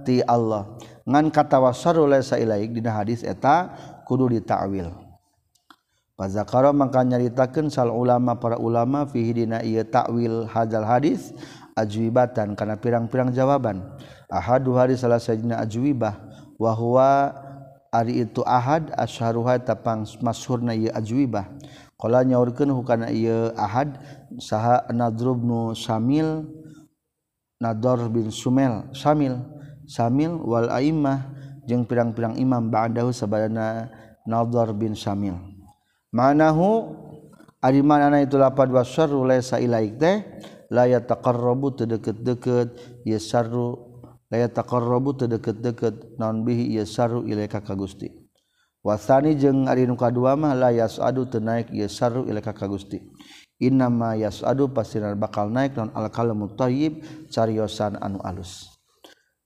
[0.01, 0.80] ti Allah.
[1.05, 3.68] Ngan kata wasaru laysa ilaik dina hadis eta
[4.09, 4.88] kudu ditakwil
[6.20, 11.32] Fazakara maka nyaritakeun sal ulama para ulama fihi dina ieu takwil hadzal hadis
[11.72, 13.80] ajwibatan kana pirang-pirang jawaban.
[14.28, 16.20] Ahadu hari salah sajina ajwibah
[16.60, 17.32] wa huwa
[17.88, 21.48] ari itu ahad asyharuha tapang masyhurna ieu ajwibah.
[21.96, 23.96] Qala nyaurkeun hukana ieu ahad
[24.36, 26.44] saha Nadrub nu Samil
[27.64, 29.40] Nador bin Sumel Samil
[29.88, 31.32] Samil wal aimah
[31.64, 33.88] jeung pirang-pirang imam ba'dahu sabadana
[34.28, 35.49] Nador bin Samil.
[36.11, 36.94] manahu
[37.62, 40.22] ari manana itu lapad wasyarru laysa ilaik teh
[40.70, 42.68] la yataqarrabu tedeket-deket
[43.02, 43.90] ya syarru
[44.30, 48.06] la yataqarrabu tedeket-deket naon bihi ya syarru ilaika ka Gusti.
[48.80, 53.02] Wasani jeung ari nu kadua mah la yasadu tenaik ya syarru ilaika ka Gusti.
[53.61, 58.72] Innama yasadu pastinar bakal naik non al kalamu thayyib cariosan anu alus.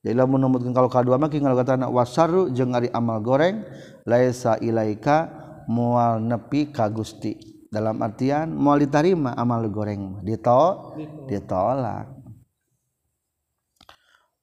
[0.04, 3.64] Jadi lamun numutkeun kalau kadua mah ki ngalagotan wasaru jeung ari amal goreng
[4.04, 7.36] laisa ilaika mual nepi ka Gusti.
[7.70, 10.94] Dalam artian mual ditarima amal goreng dito
[11.26, 12.06] ditolak.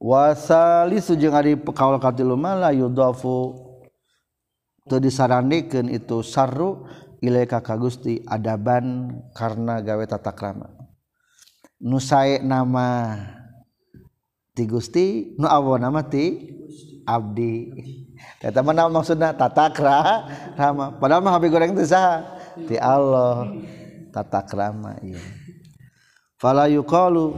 [0.02, 3.54] Wasalisu jeung ari kaul katilu mala yudafu
[4.90, 6.90] teu disarandikeun itu sarru
[7.22, 10.74] ilaika ka Gusti adaban karena gawe tatakrama
[11.82, 13.14] nu sae nama
[14.58, 16.50] ti Gusti nu awon nama ti
[17.06, 17.72] abdi.
[18.42, 18.90] Eta mana
[19.38, 20.98] tata krama.
[20.98, 22.26] Padahal mah habis goreng teh saha?
[22.58, 23.54] Ti Allah
[24.10, 25.22] tata krama ieu.
[26.42, 27.38] Fala yuqalu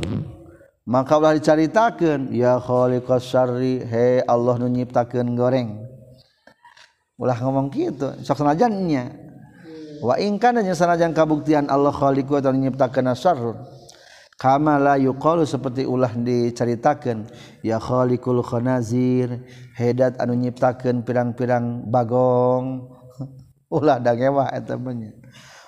[0.88, 5.84] maka ulah dicaritakeun ya khaliqas syarri he Allah nu nyiptakeun goreng.
[7.20, 9.12] Ulah ngomong kitu, sok sanajan nya.
[10.00, 13.60] Wa in kana sanajan kabuktian Allah khaliqu atau nyiptakeun syarrun
[14.38, 17.30] kamala yuqalu seperti ulah diceritakan
[17.62, 19.42] ya khaliqul khanazir
[19.78, 22.90] hedat anu nyiptakeun pirang-pirang bagong.
[23.74, 24.94] Ulah dangewa eta mah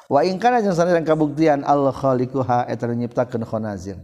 [0.05, 3.97] wa in kana jeung sanajan kabuktian al khaliquha eta nyiptakeun khanazir.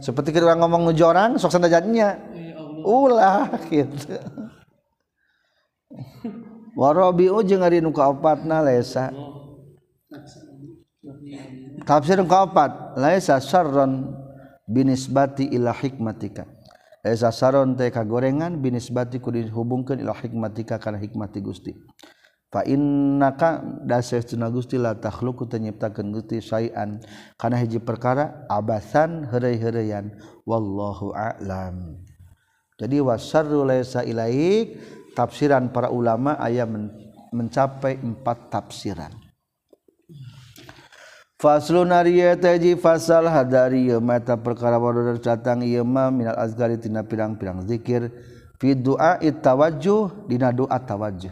[0.00, 2.16] Seperti kita ngomong ngejorang sok sanajannya
[2.84, 4.16] ulah gitu.
[6.74, 9.14] Warabi'u jeung ari nu kaopatna lesa.
[11.84, 14.14] Tafsir opat lesa sarron
[14.68, 16.48] binisbati ila hikmatika.
[17.04, 21.72] Lesa sarron teh kagorengan binisbati ku dihubungkan ila hikmatika karena hikmati gusti.
[22.48, 27.02] Fa innaka dasesuna gusti la takhluqu tanyiptakeun gusti sayan
[27.34, 30.14] kana hiji perkara abasan heureuy-heureuyan
[30.46, 31.98] wallahu a'lam.
[32.78, 35.02] Jadi wasarrulaisa ilaik.
[35.14, 36.66] Tafsiran para ulama ayat
[37.30, 39.14] mencapai empat tafsiran
[41.44, 41.92] Faslun
[42.40, 48.08] taji fasal hadari mata perkara baru datang ieu mah minal azgari tina pirang-pirang zikir.
[48.56, 51.28] Fi du'a tawajjuh dina doa tawajjuh.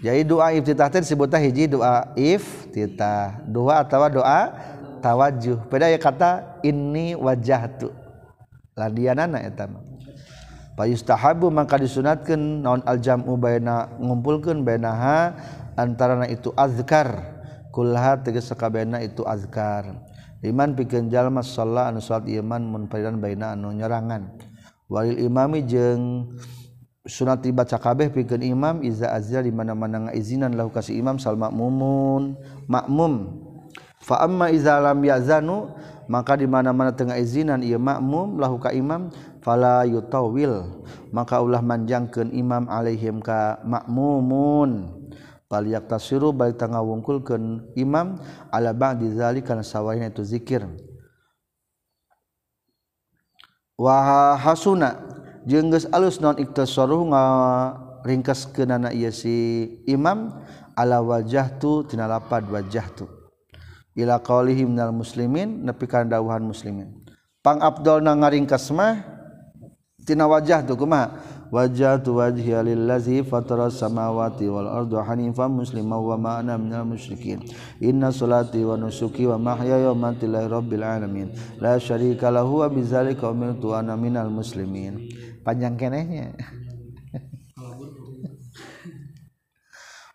[0.00, 3.44] Jadi doa iftitah teh disebutna hiji doa iftitah.
[3.44, 4.56] Doa atau doa
[5.04, 5.68] tawajjuh.
[5.68, 7.92] Beda ya kata inni wajahtu
[8.72, 9.84] ladianana eta mah
[10.88, 12.64] yustahabu maka disunatkan.
[12.64, 15.36] Naon aljamu baina ngumpulkan bainaha
[15.76, 17.39] antara itu azkar
[17.70, 19.94] kulha teges sakabehna itu azkar.
[20.40, 24.40] Liman pikeun jalma sholat anu salat iman munfaridan baina anu nyerangan
[24.88, 26.32] walil imami jeung
[27.04, 32.40] sunat baca kabeh pikeun imam iza azza di mana-mana ngaizinan lahu kasih imam sal makmumun
[32.68, 33.36] makmum.
[34.00, 35.76] Fa amma iza lam yazanu
[36.08, 39.12] maka di mana-mana tengah izinan ieu makmum lahu ka imam
[39.44, 40.84] fala yutawil.
[41.12, 44.99] Maka ulah manjangkeun imam alaihim ka makmumun.
[45.50, 48.22] paliyak tasiru balik tengah wungkulkeun imam
[48.54, 50.62] ala ba'di zalika kana sawaina itu zikir.
[53.74, 55.02] Wa hasuna
[55.42, 60.38] jeung geus alus non iktasaru ngaringkeskeunana ieu si imam
[60.78, 63.10] ala wajah tu tina lapad wajah tu.
[63.98, 66.94] Ila qaulihi minal muslimin nepi kana dawuhan muslimin.
[67.42, 69.02] Pang abdolna ngaringkes mah
[70.06, 71.39] tina wajah tu kumaha?
[71.50, 77.42] Wajhatu wajhi lillazi fatara samawati wal arda hanifan musliman wa ma ana minal musyrikin.
[77.82, 81.28] Inna salati wa nusuki wa mahyaya wa mamati lillahi rabbil alamin.
[81.58, 85.10] La syarika lahu wa bidzalika umirtu ana minal muslimin.
[85.42, 86.32] Panjang kenehnya.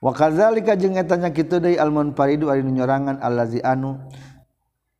[0.05, 3.97] Wakazalika jeung etanya kitu deui al munfaridu ari nyorangan allazi anu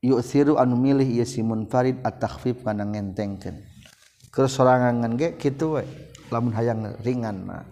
[0.01, 3.61] yusiru anu milih ieu si munfarid at-takhfif kana ngentengkeun.
[4.33, 5.86] Keur sorangan ge kitu we
[6.36, 7.63] lamun hayang ringan mah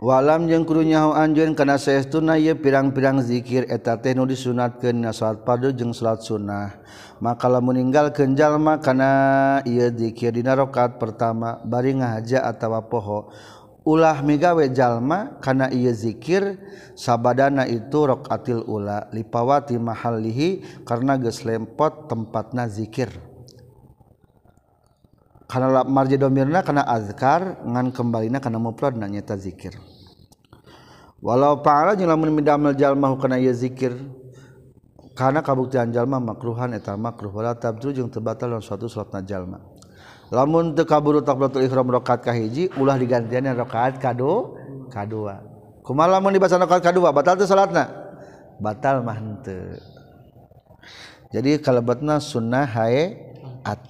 [0.00, 5.44] walam jeung kudunyahu anjeun kana saestuna ieu pirang-pirang zikir eta teh nu disunatkeun na salat
[5.44, 6.80] fardu jeung salat sunnah.
[7.20, 13.28] Maka lamun ninggalkeun jalma kana ieu zikir dina rakaat pertama bari ngahaja atawa poho.
[13.84, 16.56] Ulah migawe jalma kana ieu zikir
[16.96, 19.04] sabadana itu rokaatil ula.
[19.12, 23.12] Lipawati mahallihi karena geus lempot tempatna zikir.
[25.50, 29.74] karena marja domirna karena azkar ngan kembalina karena muprod na nyata zikir.
[31.18, 33.98] Walau pahala lamun midamel jalma kana ieu zikir.
[35.18, 37.34] Karena kabuktian jalma makruhan eta makruh.
[37.34, 39.58] Wala tabdu jeung teu batal lawan suatu salatna jalma.
[40.30, 44.54] Lamun teu kaburu takbiratul ihram rakaat kahiji ulah digantian rakaat kado
[44.86, 45.42] kadua
[45.82, 47.90] kumaha lamun dibaca rakaat kadua batal teu salatna?
[48.62, 49.82] Batal mah henteu.
[51.34, 53.18] Jadi kalebetna sunnah hae
[53.66, 53.82] at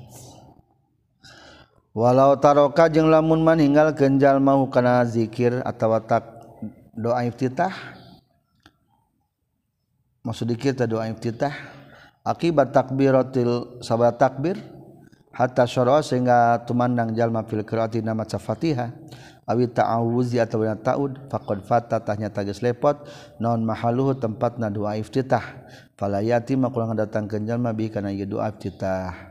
[1.91, 6.24] walau taroka jeung lamun meninggal genjal mau kana zikir atau tak
[6.95, 7.72] doa iftitah?
[10.20, 11.53] Maksud dikir doa iftitah?
[12.20, 14.61] Akibat takbiratil sabat takbir
[15.32, 18.93] hatta syara sehingga tumandang jalma fil qiraati nama Fatihah.
[19.49, 23.03] Awi ta'awuzi atau na ta'ud faqad fata tahnya tagis lepot
[23.43, 25.43] non mahaluhu tempatna doa iftitah.
[25.99, 29.30] Fala yati makulang datang jalma bi kana doa iftitah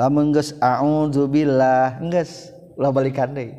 [0.00, 2.48] lamun geus a'udzubillah geus
[2.80, 3.52] ulah balikan deui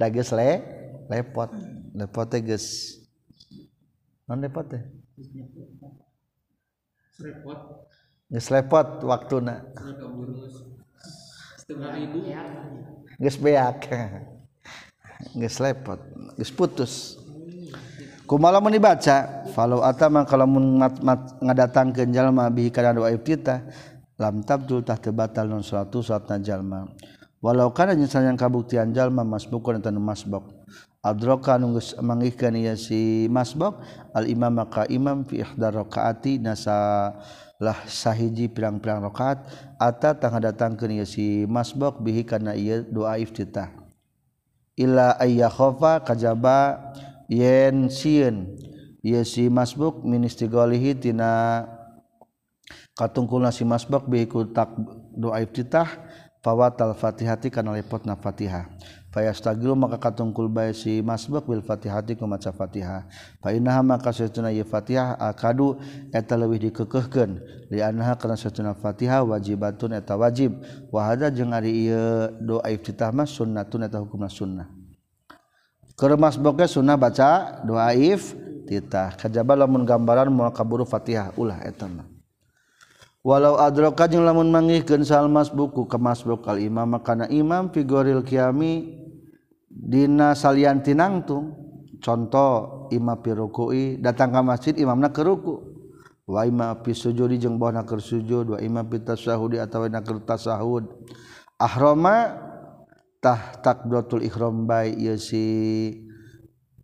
[0.00, 0.80] da geus le
[1.12, 1.52] lepot.
[1.92, 2.96] Lepot teh geus.
[4.24, 4.80] Non lepot teh?
[7.20, 7.60] Lepot
[8.32, 9.60] geus lepot waktuna.
[13.20, 13.80] Geus beak.
[15.36, 16.00] Geus lepot.
[16.40, 17.20] Geus putus.
[18.24, 19.44] Kumaha mun dibaca?
[19.52, 20.80] Falau atama kalau mun
[21.44, 23.68] ngadatangkeun jalma bihi kana doa kita
[24.20, 26.84] lam tabdul tah tebatal non salatu salatna jalma.
[27.40, 30.44] Walau kana nyesan yang kabuktian jalma masbukun eta nu masbuk.
[31.00, 33.80] Adraka nu geus mangihkeun ieu si masbuk
[34.12, 37.16] al imam maka imam fi ihdar rakaati nasa
[37.56, 39.48] lah sahiji pirang-pirang rakaat
[39.80, 43.72] ata tang datangkeun ieu si masbuk bihi kana ieu doa iftitah.
[44.76, 46.92] Illa ayya khofa kajaba
[47.32, 48.52] yen sieun.
[49.00, 51.64] Ieu si masbuk ministigolihi tina
[52.98, 54.74] katungkul nasi masbak biku tak
[55.16, 55.88] doa iftitah
[56.40, 58.68] fawatal fatihati kana lepot na fatihah.
[59.10, 63.10] Fayastagilu maka katungkul bae si masbak bil fatihati ku maca fatihah.
[63.42, 65.82] Fa innaha maka satuna ye fatihah akadu
[66.14, 67.42] eta leuwih dikekehkeun.
[67.74, 70.62] Li anha kana satuna fatihah wajibatun eta wajib.
[70.94, 74.70] Wa hada jeung ari ieu doa iftitah mah sunnatun eta hukumna sunnah.
[75.98, 82.09] Keur masbakna sunnah baca doa iftitah kajaba lamun gambaran moal kaburu fatihah ulah eta mah.
[83.20, 88.96] walau adroka jeung lamun manggihkeun salmas buku kemas bokal imam makana imam figuril kiami
[89.68, 91.54] dina salian tinangtung
[92.00, 95.70] contoh imam pirukui datang ka masjid imamna ke ruku.
[96.30, 100.22] Wa imam fi sujudi jeung bawahna keur sujud wa imam fi tasyahudi atawa na keur
[100.22, 100.86] tasahud
[101.58, 102.38] ahrama
[103.18, 105.42] tah takbiratul ihram bae ieu si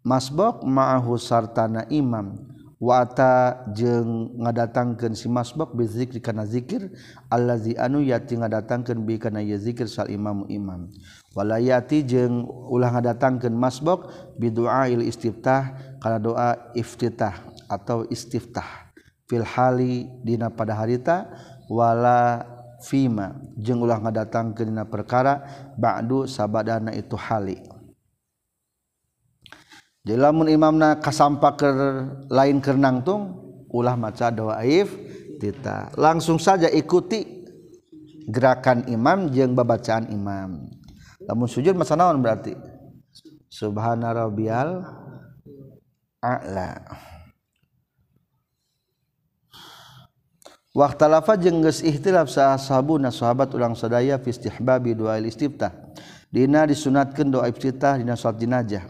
[0.03, 2.56] masbok ma'ahu sartana imam.
[2.77, 6.93] wata jeung ngadatangkeun si masbak bizik dikana zikir
[7.33, 10.45] allazi anu yati ngadatangkeun bi kana ye zikir sal imam.
[10.53, 10.93] Imam
[11.33, 15.73] walayati jeung ulah ngadatangkeun masbak biduail istiftah
[16.05, 17.33] kana doa iftitah
[17.65, 18.93] atau istiftah.
[19.27, 21.27] Fil hali dina pada harita
[21.67, 22.45] wala
[22.85, 25.49] fima jeung ulah ngadatangkeun dina perkara
[25.81, 27.76] ba'du sabadana itu hali.
[30.15, 31.67] Lamun imam na kasampa ke
[32.31, 33.43] lain kenangtung
[33.75, 34.95] ulah maca doaif
[35.43, 37.43] kita langsung saja ikuti
[38.31, 40.71] gerakan imam jeng babacaan imam.
[41.27, 42.55] Lamun sujud masa naon berarti?
[43.51, 44.87] Subhana rabbiyal
[46.23, 46.87] a'la.
[50.77, 55.73] Waktalafa jeung geus ihtilaf sahabuna sahabat ulang sadaya fi istihbabi doa istiftah.
[56.31, 58.85] Dina disunatkeun doa iftitah dina salat jenazah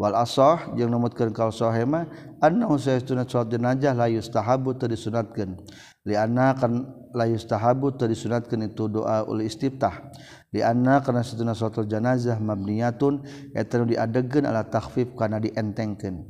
[0.00, 2.08] wal asoh jeung numutkeun kaul sahema
[2.40, 5.60] annahu sayyiduna salat jenazah la yustahabu teu disunatkeun.
[6.08, 10.08] Li anna kan la yustahabu teu disunatkeun itu doa ul istiftah.
[10.56, 16.24] Li anna kana sayyiduna salat jenazah mabniyatun eta nu diadegkeun ala takhfif kana dientengkeun.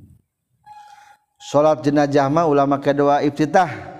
[1.39, 4.00] Salat jenazah mah ulama kedua iftitah.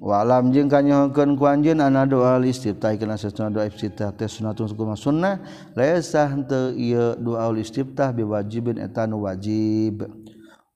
[0.00, 4.96] walam jeung kanyohkeun ku anjeun ana doa istiftah kana sesuna doa istiftah teh sunatun sunnah
[4.96, 5.34] sunnah.
[5.76, 10.08] Laisa henteu ieu doa istiftah biwajibin eta nu wajib.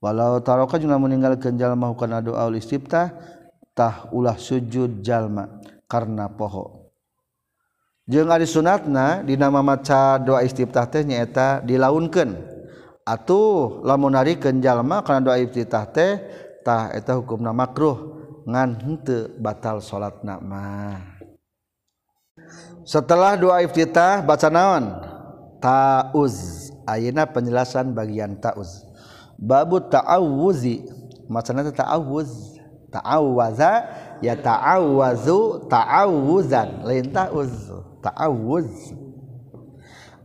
[0.04, 3.16] Walau taraka jeung lamun ninggalkeun jalma kana doa istiftah
[3.72, 5.48] tah ulah sujud jalma
[5.88, 6.92] karena poho.
[8.04, 12.52] Jeung ari sunatna dina maca doa istiftah teh nyaeta dilaunkeun.
[13.08, 16.20] Atuh lamun narikeun jalma kana doa istiftah teh
[16.60, 18.13] tah eta hukumna makruh.
[18.44, 18.76] ngan
[19.40, 21.00] batal salat nama
[22.84, 24.92] setelah dua iftitah baca naon?
[25.56, 26.68] Tauz.
[26.84, 28.84] Ayeuna penjelasan bagian tauz.
[29.40, 30.84] Babu ta'awuzi.
[31.24, 32.60] Maksudna ta'awuz?
[32.92, 33.88] Ta'awaza
[34.20, 36.84] ya ta'awazu ta'awuzan.
[36.84, 37.72] Lain tauz.
[38.04, 38.68] Ta'awuz.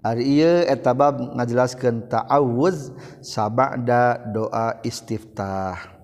[0.04, 2.92] Ari ieu eta bab ngajelaskeun ta'awuz
[3.24, 5.99] sabada doa istiftah.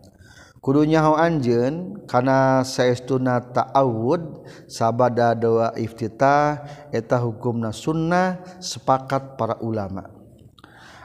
[0.66, 10.10] kudunya Anjen karena sayauna ta'awud sabada doa iftitah eta hukum na sunnah sepakat para ulama.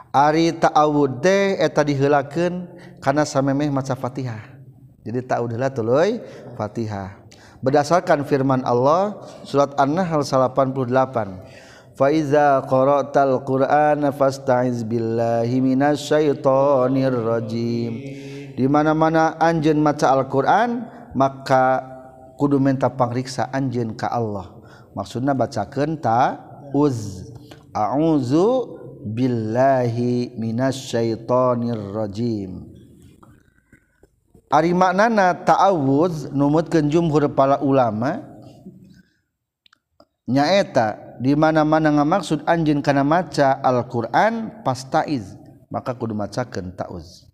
[0.09, 4.41] Ari ta'awud de eta dihelaken karena samemeh maca fatihah.
[5.05, 6.17] Jadi ta'awudlah tuluy
[6.57, 7.21] fatihah.
[7.61, 17.93] Berdasarkan firman Allah surat An-Nahl 88 Faiza qara'tal Qur'ana fasta'iz billahi minasy syaithanir rajim.
[18.55, 21.83] di mana-mana anjen maca Alquran maka
[22.35, 24.51] kudu menta pangriksa anjen ka Allah.
[24.97, 26.41] Maksudna bacakeun ta
[26.75, 27.29] uz.
[27.71, 32.67] A'udzu billahi minasyaitonir rajim
[34.51, 38.19] Ari maknana ta'awuz numutkeun jumhur para ulama.
[40.27, 45.39] Nyaeta di mana-mana ngamaksud anjeun kana maca Al-Qur'an pastaiz
[45.71, 47.30] maka kudu macakeun ta'awuz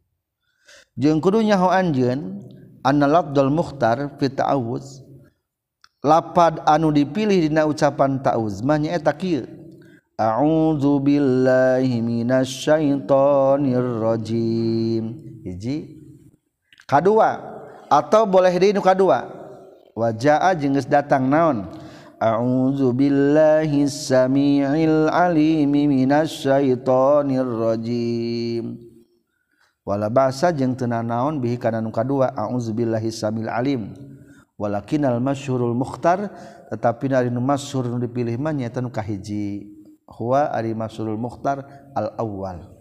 [0.97, 2.41] jeung kudunya ho anjeun
[2.81, 5.05] anna lafdzul mukhtar fi ta'awuz
[6.01, 9.57] lapad anu dipilih dina ucapan ta'awuz mah nyaeta kieu
[10.17, 12.97] A'udzu billahi minasy
[14.01, 15.03] rajim.
[15.45, 15.77] Hiji.
[16.89, 17.37] Kadua
[17.85, 19.29] atau boleh di nu kadua.
[19.93, 21.69] Wajaa jeung geus datang naon?
[22.17, 26.73] A'udzu billahi samiil alim minasy
[27.61, 28.86] rajim.
[29.87, 33.95] wala bahasa jeung teu naon bihi kana nu kadua auzubillahi samil alim.
[34.59, 36.33] Walakinal masyhurul mukhtar
[36.67, 39.71] tetapi ari nu masyhur nu dipilih mah nyaeta nu kahiji.
[40.03, 41.63] Huwa ari masyhurul mukhtar
[41.95, 42.75] al awwal.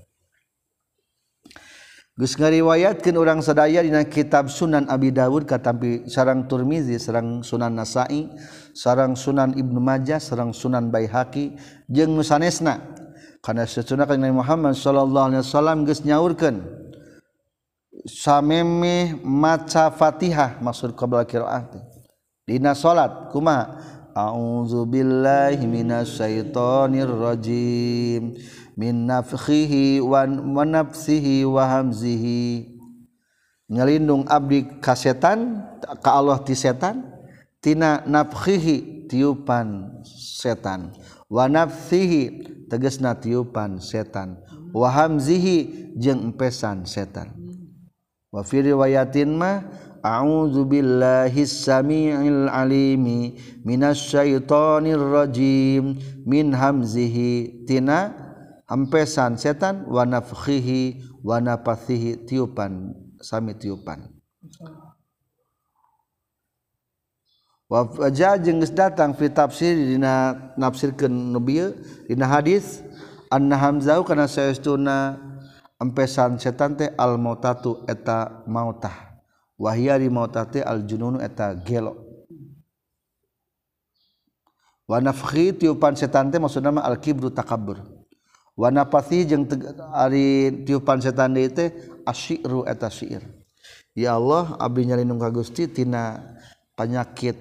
[2.16, 8.32] Gus ngariwayatkan orang sadaya dina kitab Sunan Abi Dawud katampi sarang Turmizi, sarang Sunan Nasai,
[8.72, 11.60] sarang Sunan Ibnu Majah, sarang Sunan Baihaqi
[11.92, 12.80] jeung nu sanesna.
[13.44, 16.85] Kana sesuna kanjeng Muhammad sallallahu alaihi wasallam geus nyaurkeun.
[18.06, 21.66] sameme maca Fatihah maksud qabla qiraah
[22.46, 23.94] dina salat kumaha?
[24.16, 28.32] A'udzubillahi minasyaitonir rajim.
[28.72, 30.24] Min nafkhihi wa
[30.64, 32.80] nafsihi wa hamzihi.
[33.68, 35.60] Nyelindung abdi ka setan
[36.00, 37.04] ka Allah ti setan
[37.60, 40.96] tina nafkhihi tiupan setan.
[41.28, 44.40] Wa nafsihi tegasna tiupan setan.
[44.72, 47.36] Wa hamzihi jeung empesan setan.
[48.36, 49.64] Wa fi riwayatin ma
[50.04, 55.96] a'udzu billahi samiil alimi minasyaitonir rajim
[56.28, 57.64] min hamzihi.
[57.64, 58.12] Tina
[58.68, 62.92] ampesan setan wanafkhihi wanapathihi tiupan
[63.24, 64.04] sami tiupan.
[67.66, 67.82] Wa
[68.14, 71.74] jeung geus datang fi tafsir dina nafsirkeun nabi
[72.06, 72.78] dina hadis
[73.26, 75.18] anna hamzah kana saestuna
[75.80, 79.20] empesan setan teh al mautatu eta mautah.
[79.56, 81.96] Wahia di mautah teh al jununu eta gelo.
[84.86, 87.96] Wa nafkhi tiupan setan teh maksudna mah al kibru takabbur
[88.56, 89.44] wa nafathi jeung
[89.92, 91.76] ari tiupan setan deui teh
[92.08, 93.20] asy'iru eta syair
[93.92, 96.16] ya Allah abdi nyalindung ka Gusti tina
[96.72, 97.36] penyakit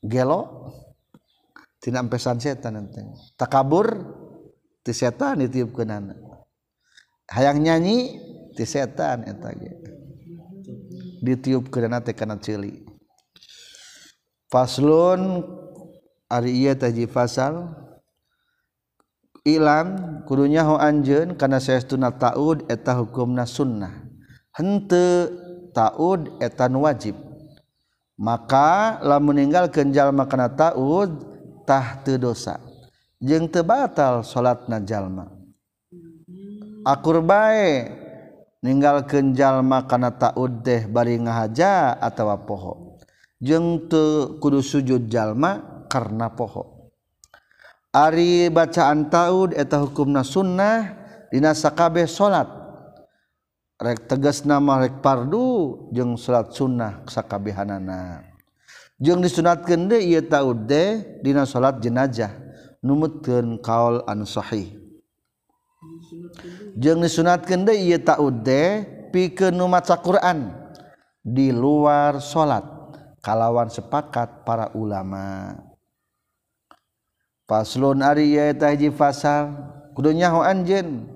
[0.00, 0.72] gelo
[1.76, 3.12] tina empesan setan enteng.
[3.36, 3.92] Takabur
[4.80, 6.18] ti setan ditiupkeun anak
[7.32, 8.20] hayang nyanyi
[8.52, 9.72] ti setan eta ge.
[11.22, 12.84] Ditiup kana teh kana cili.
[14.52, 15.46] Faslun
[16.28, 17.72] ari ieu teh fasal.
[19.42, 23.90] Ilan kudunya ho anjeun kana saestuna taud eta hukumna sunnah.
[24.54, 25.32] Henteu
[25.74, 27.16] taud eta nu wajib.
[28.20, 31.10] Maka lamun ninggalkeun jalma kana taud
[31.66, 32.60] tah teu dosa.
[33.18, 35.31] Jeung teu batal salatna jalma.
[36.82, 37.90] akur bae
[38.62, 42.98] ninggal kenjal karena taud deh bari ngahaja atau poho.
[43.42, 46.94] Jeng te kudu sujud jalma karena poho.
[47.90, 50.94] Ari bacaan taud eta hukumna sunnah
[51.28, 52.48] dina sakabeh salat
[53.82, 58.22] rek tegas nama rek pardu jeung salat sunnah sakabehanana.
[59.02, 62.30] Jeung disunatkeun deui ieu taud deh dina salat jenazah.
[62.82, 64.81] Numutkeun kaul anu sahih.
[66.78, 70.54] jeung disunatkeun deui ieu ta'ud teh pikeun nu maca Quran
[71.22, 72.64] di luar salat
[73.22, 75.58] kalawan sepakat para ulama.
[77.46, 79.52] Faslun ari eta hiji fasal
[79.94, 81.06] kudu nyaho anjeun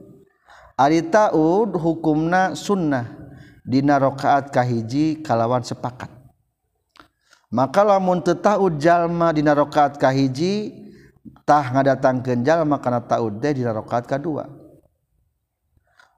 [0.75, 3.07] ari ta'ud hukumna sunnah
[3.62, 6.11] dina rakaat kahiji kalawan sepakat.
[7.47, 10.87] Maka lamun teu ta'ud jalma dina rakaat kahiji
[11.47, 14.51] tah ngadatangkeun jalma kana ta'ud teh dina rakaat kadua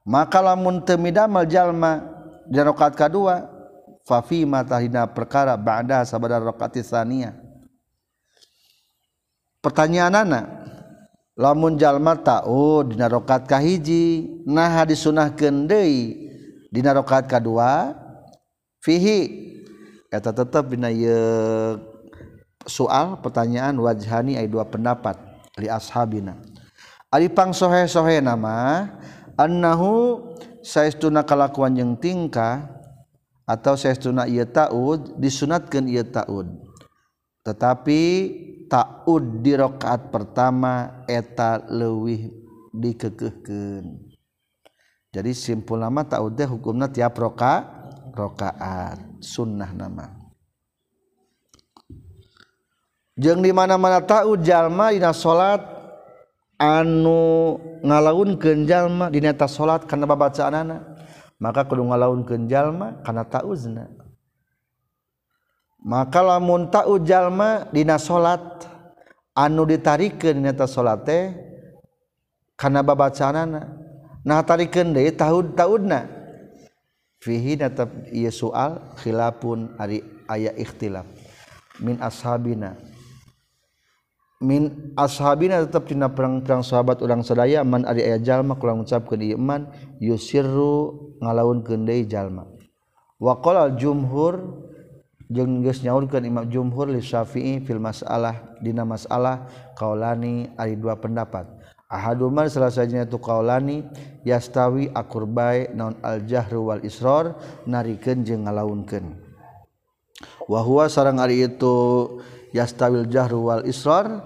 [0.08, 2.00] maka lamun temidamel jalma
[2.48, 3.44] di rakaat kedua
[4.08, 7.36] fafi matahina perkara ba'da sabada rakaat tsaniyah
[9.60, 10.48] pertanyaanana
[11.36, 16.32] lamun jalma ta'ud dina rakaat kahiji nah disunahkeun deui
[16.72, 17.92] dina rakaat kedua
[18.80, 19.44] fihi
[20.08, 20.88] eta tetep dina
[22.64, 25.16] soal pertanyaan wajhani ay dua pendapat
[25.56, 26.36] li ashabina.
[27.08, 28.84] Ari pang sohe sohe nama
[29.38, 30.20] annahu
[30.60, 32.66] saestuna kalakuan jeung tingkah
[33.46, 36.50] atau saestuna ieu taud disunatkeun ieu taud.
[37.46, 38.02] Tetapi
[38.68, 42.28] taud di rakaat pertama eta leuwih
[42.74, 44.04] dikekehkeun.
[45.08, 47.64] Jadi simpul nama taud teh hukumna tiap roka
[48.12, 50.12] rakaat sunnah nama.
[53.16, 55.77] Jeung di mana-mana taud jalma dina salat
[56.58, 57.56] anu
[57.86, 60.82] ngalaun kejallma dineta salat karena babacaan anak
[61.38, 63.86] maka kudu ngalaun kejallma karena tauzna.
[65.78, 68.66] Maka lamun taujallma dina salat
[69.38, 71.30] anu ditarikan dineta salat teh
[72.58, 73.66] karena babacaan anak
[74.26, 76.10] nah tarikan deh tahun tahunna
[77.22, 81.06] fihi tetap iya soal khilafun ari ayat ikhtilaf
[81.78, 82.87] min ashabina.
[84.38, 89.38] min ashabina tetap tina perang-perang sahabat ulang sadaya man ari aya jalma kula ngucapkeun ieu
[89.38, 89.66] man
[89.98, 92.46] yusirru ngalaunkeun deui jalma.
[93.18, 94.62] Wa qala jumhur
[95.26, 101.50] jeung geus nyaurkeun Imam Jumhur li Syafi'i fil masalah dina masalah qaulani ari dua pendapat.
[101.90, 103.82] Ahaduma salah sajina tu qaulani
[104.22, 107.34] yastawi akurbai naun al jahru wal israr
[107.66, 109.18] narikeun jeung ngalaunkeun.
[110.46, 111.76] Wa huwa sareng ari itu
[112.54, 114.22] yastawil jahru wal israr.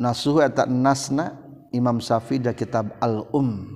[0.00, 1.36] Nasuhu eta nasna
[1.76, 3.68] Imam Syafi'i da kitab Al Um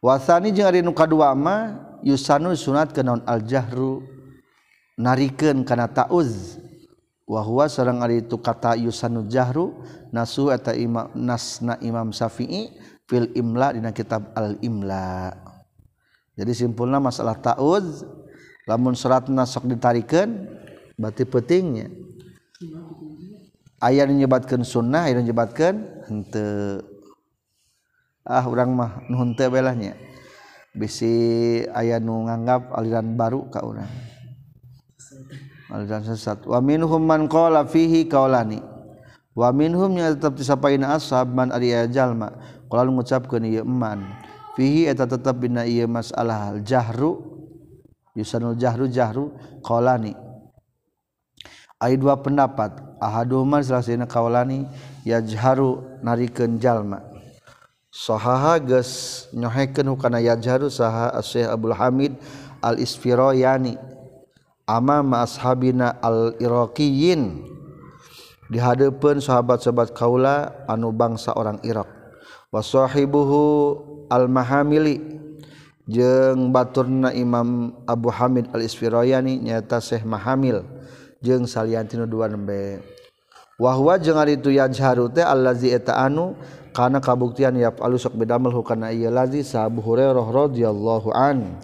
[0.00, 4.00] wasani jeung ari nu kadua mah yusanu sunat kanaon al jahru
[4.96, 6.56] narikeun kana tauz.
[7.22, 9.76] Wa huwa sareng ari itu kata yusanu jahru
[10.10, 12.72] nasuhu eta imam nasna Imam Syafi'i
[13.06, 15.36] fil imla dina kitab al imla
[16.32, 18.08] jadi simpulna masalah tauz
[18.64, 20.48] lamun suratna sok ditarikan
[20.98, 21.88] batu petingnya
[23.82, 25.74] ayah menyebatkan sunnah ayah menyebatkan
[26.06, 26.46] hente
[28.22, 29.98] ah orang mah nuhunte belahnya.
[30.72, 33.90] Bisi ayah nu nganggap aliran baru ka orang.
[35.68, 36.48] Aliran sesat.
[36.48, 38.62] Wa minhum man qala fihi qaulani
[39.32, 42.32] wa minhum yang tetap disapaina ashab man ari jalma.
[42.72, 44.06] Qala ngucapkeun ieu man.
[44.56, 47.20] Fihi eta tetap bina ieu masalah jahru
[48.16, 49.32] yusanul jahru jahru
[49.64, 50.16] qaulani
[51.82, 52.78] Ay dua pendapat.
[53.02, 54.62] Ahaduma salasina kaulani
[55.02, 57.02] yajharu narikeun jalma.
[57.90, 62.14] Sahaha geus nyohekeun hukana yajharu saha Syekh Abdul Hamid
[62.62, 63.74] Al-Isfirayani.
[64.62, 67.50] Amama ashabina al-Iraqiyin
[68.46, 71.90] di hadapan sahabat-sahabat kaula anu bangsa orang Irak.
[72.54, 75.18] Wa sahibuhu al-mahamili.
[75.82, 80.62] Jeung baturna Imam Abu Hamid Al-Isfirayani nyata Syekh Mahamil.
[81.22, 82.82] jeung saliantinu dua nembe.
[83.62, 86.34] Wahwa jeung ari itu yajharu teh allazi eta anu
[86.74, 91.56] kana kabuktian ya alusok bedamel hukana ieu lazi sa Hurairah radhiyallahu an.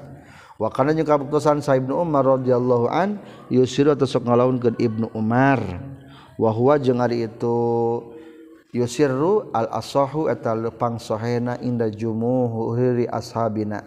[0.63, 3.19] Wa kana jeung kabuktosan sa Ibnu Umar radhiyallahu an
[3.51, 5.59] yusiru tusuk ngalaunkeun Ibnu Umar.
[6.39, 7.59] Wa huwa jeung ari itu
[8.71, 13.83] yusirru al asahu eta leumpang sohena inda jumuhuri ashabina.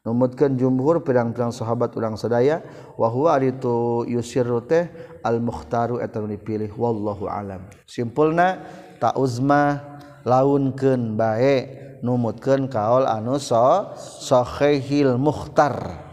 [0.00, 2.64] Numutkeun jumhur pirang-pirang sahabat urang sadaya
[3.00, 4.92] wahwa itu yusir teh
[5.24, 7.64] al mukhtaru eta dipilih wallahu alam.
[7.88, 8.60] Simpulna
[9.00, 9.80] tauzma
[10.28, 11.64] launkeun bae
[12.04, 16.04] numutkeun kaol anu so sahihil mukhtar.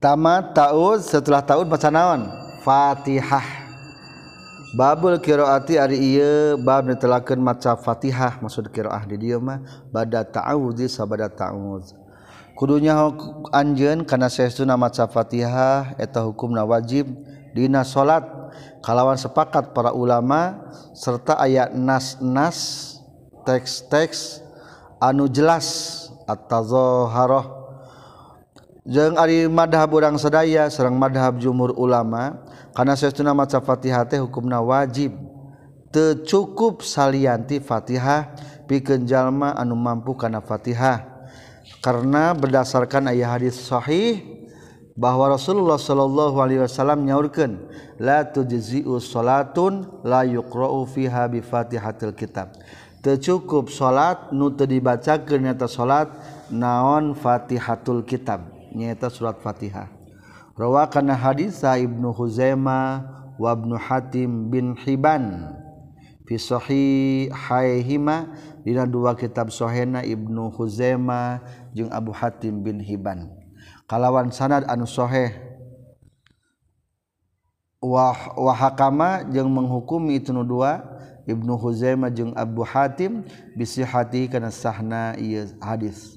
[0.00, 2.24] Tamat ta'uz setelah ta'ud maca naon?
[2.64, 3.60] Fatihah.
[4.72, 9.60] Babul kiroati ari iya bab netelakeun maca Fatihah maksud kiroah di dieu mah
[9.90, 11.99] bada ta'awudz sabada ta'awudz
[12.60, 12.92] kudunya
[13.56, 17.08] Anjen karena sestu nama Fatihah eta hukumna wajib
[17.56, 18.28] Dina salat
[18.84, 20.60] kalawan sepakat para ulama
[20.92, 23.00] serta ayat nas-nas
[23.48, 24.44] teks-teks
[25.00, 25.66] anu jelas
[26.28, 27.48] at-tazaharah
[28.84, 34.62] jeung ari madhab urang sadaya sareng madhab jumhur ulama karena sestu nama Fatihah teh hukumna
[34.62, 35.10] wajib.
[35.90, 38.30] Teu cukup salianti Fatihah
[38.70, 41.09] pikeun jalma anu mampu kana Fatihah.
[41.80, 44.20] karena berdasarkan ayat hadis sahih
[45.00, 47.56] bahwa Rasulullah Shallallahu Alaihi Wasallam nyaurkan
[47.96, 52.52] la tujziu salatun la yuqra'u fiha bi fatihatil kitab.
[53.00, 56.12] Tercukup salat nu teu dibacakeun nyata salat
[56.52, 58.44] naon fatihatul kitab
[58.76, 59.88] nyata surat fatihah.
[60.52, 63.00] Rawakana hadis Ibnu Huzaimah
[63.40, 65.56] wa Ibnu Hatim bin Hibban.
[66.30, 68.30] Hahima
[68.62, 71.42] dina dua kitab Sohena Ibnu Huzema
[71.74, 73.26] jeung Abu Hatim bin Hiban
[73.90, 75.34] kalawan sanad anu Soheh
[77.82, 80.86] wah wahakama jeung menghukumi itu nu dua
[81.26, 83.26] Ibnu Huzema jeung Abu Hatim
[83.58, 86.14] bisi hati kana sahna ieu hadis.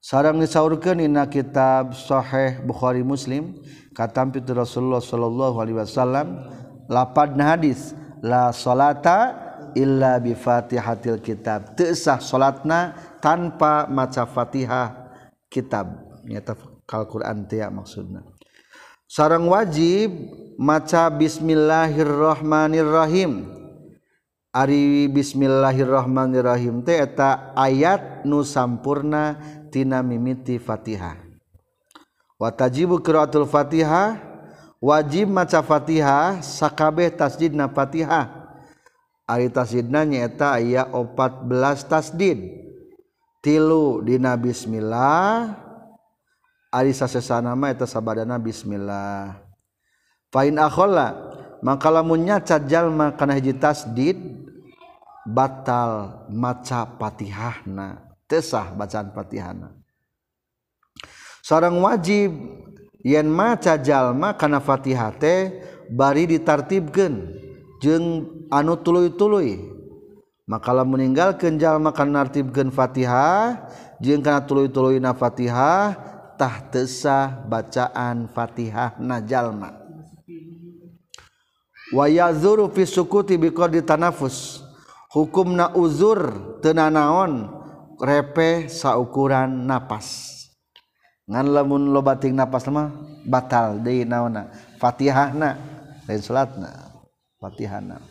[0.00, 3.60] Sarang disaurkeun dina kitab Soheh Bukhari Muslim
[3.92, 6.40] katampi Rasulullah sallallahu alaihi wasallam
[6.88, 7.92] lapadna hadis.
[8.24, 11.76] la salata illa bi fatihatil kitab.
[11.76, 14.92] Teu sah salatna tanpa maca Fatihah
[15.50, 15.86] kitab.
[16.24, 16.56] Nyata
[16.90, 18.22] Al-Qur'an teh maksudna.
[19.06, 20.12] Sareng wajib
[20.58, 23.44] maca bismillahirrahmanirrahim.
[24.50, 29.38] Ari bismillahirrahmanirrahim teh eta ayat nu sampurna
[29.70, 31.14] tina mimiti Fatihah.
[32.34, 34.29] Wa tajibu qiraatul Fatihah
[34.80, 38.50] wajib maca Fatihah sakabeh tasdid na Fatihah.
[39.30, 42.66] Ari tasdidna nyaeta aya 14 tasdid.
[43.40, 45.54] Tilu dina bismillah
[46.68, 49.38] ari sasesana mah eta sabadana bismillah.
[50.28, 51.30] Fa in akhalla
[51.62, 54.18] maka lamunnya cajal kana hiji tasdid
[55.24, 58.10] batal maca Fatihahna.
[58.30, 59.74] Tesah bacaan Fatihahna.
[61.42, 62.30] Seorang wajib
[63.04, 67.36] yen maca jalma kana Fatihah teh bari ditartibkeun
[67.80, 69.78] jeung anu tuluy-tuluy.
[70.50, 73.70] Maka lamun ninggalkeun jalma kana tartibkeun Fatihah
[74.02, 75.94] jeung kana tuluy-tuluyna Fatihah
[76.34, 79.76] tah teu sah bacaan Fatihahna jalma
[81.90, 83.52] wa yazuru fi sukuti bi
[83.84, 84.64] tanafus.
[85.10, 86.30] Hukumna uzur
[86.62, 87.50] teu naon?
[88.00, 90.39] Repe saukuran napas.
[91.30, 92.90] Nafas ngamun lo bating nafasmah
[93.22, 94.50] batal na
[94.82, 95.30] Fatihah
[96.18, 96.90] salatna.
[97.38, 98.02] Fatihana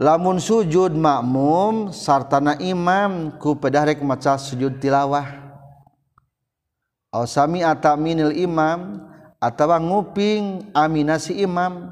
[0.00, 5.42] lamun sujud makmum sartana imam ku pedarek maca sujud tilawah.
[7.14, 9.02] Aw sami ataminil imam
[9.42, 11.90] atawa nguping aminasi imam.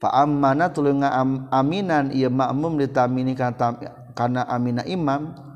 [0.00, 0.96] Fa ammana tuluy
[1.52, 5.49] aminan ieu makmum ditamini kana amina imam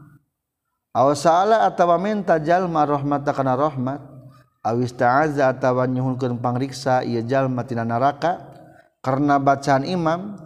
[0.94, 3.98] Awsala atawa minta jalma rahmata kana rahmat.
[4.64, 8.40] Awis ta'azza atawa nyuhunkeun pangriksa ieu jalma tina neraka
[9.04, 10.40] karena bacaan imam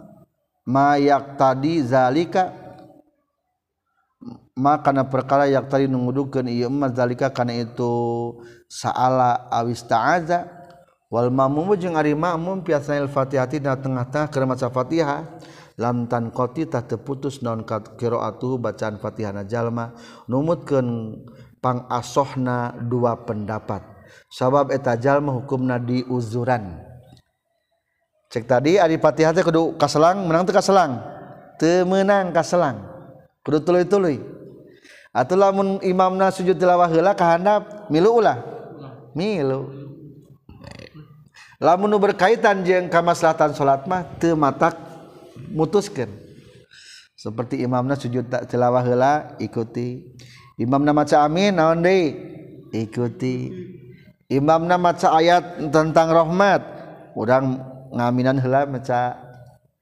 [0.67, 2.51] mayak tadi zalika
[4.59, 7.95] maka perkara yak tadi nungudukeun ieu emas zalika kana itu
[8.67, 10.51] saala awis ta'azza
[11.07, 15.23] wal mamum jeung ari makmum al-fatihah tina tengah-tengah keur maca fatihah.
[15.79, 17.63] lantan lamtan teu putus non
[17.95, 19.95] kiroatuhu bacaan fatihana jalma
[20.27, 21.15] numutkeun
[21.63, 23.79] pangasohna dua pendapat.
[24.27, 26.83] Sabab eta jalma hukumna diuzuran.
[28.29, 30.99] Cek tadi ari fatihah teh kudu kaselang menang teu kaselang?
[31.55, 32.83] Temenang kaselang.
[33.41, 34.19] Kudu tuluy-tuluy
[35.09, 38.37] atuh lamun imamna sujud tilawah heula kahandap milu ulah?
[39.15, 39.89] Milu.
[41.59, 44.88] Lamun berkaitan jeung kamaslahatan salat mah teu matak
[45.47, 46.11] mutuskan
[47.19, 50.15] seperti imamna sujud tak tilawah heula ikuti.
[50.55, 52.15] Imamna maca amin naon deui
[52.71, 53.51] ikuti.
[54.31, 56.63] Imamna maca ayat tentang rahmat
[57.19, 57.59] urang
[57.91, 59.19] ngaminan heula maca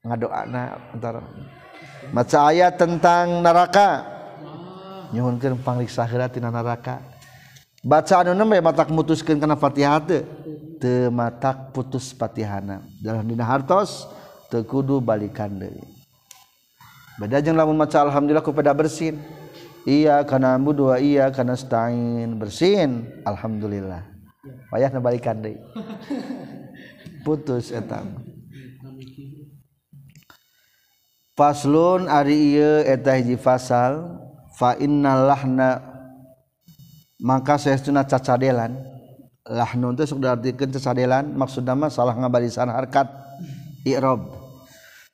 [0.02, 1.22] ngadoana antara
[2.10, 4.02] maca ayat tentang neraka
[5.14, 6.98] nyuhunkeun pangriksa heula tina neraka.
[7.86, 10.26] Baca anu nembe matak mutuskeun kana Fatihah teu?
[10.82, 12.82] Teu matak putus Fatihana.
[12.98, 14.10] Dalam dina hartos
[14.48, 15.84] teu kudu balikan deui
[17.20, 19.18] beda jeung lamun maca alhamdulillah ku pada bersin.
[19.88, 23.08] Iya kana budu iya kana stain bersin.
[23.24, 24.04] Alhamdulillah.
[24.68, 25.58] Payah balikan deui
[27.26, 28.28] putus etam
[31.38, 34.18] faslun ari ieu eta hiji fasal.
[34.58, 35.78] Fa innallahna
[37.22, 38.74] maka saestuna cacadelan.
[39.46, 41.30] Lahnun teh sok diartikeun cacadelan.
[41.34, 43.06] Maksudna mah salah ngabarisan harkat.
[43.86, 44.37] I'rab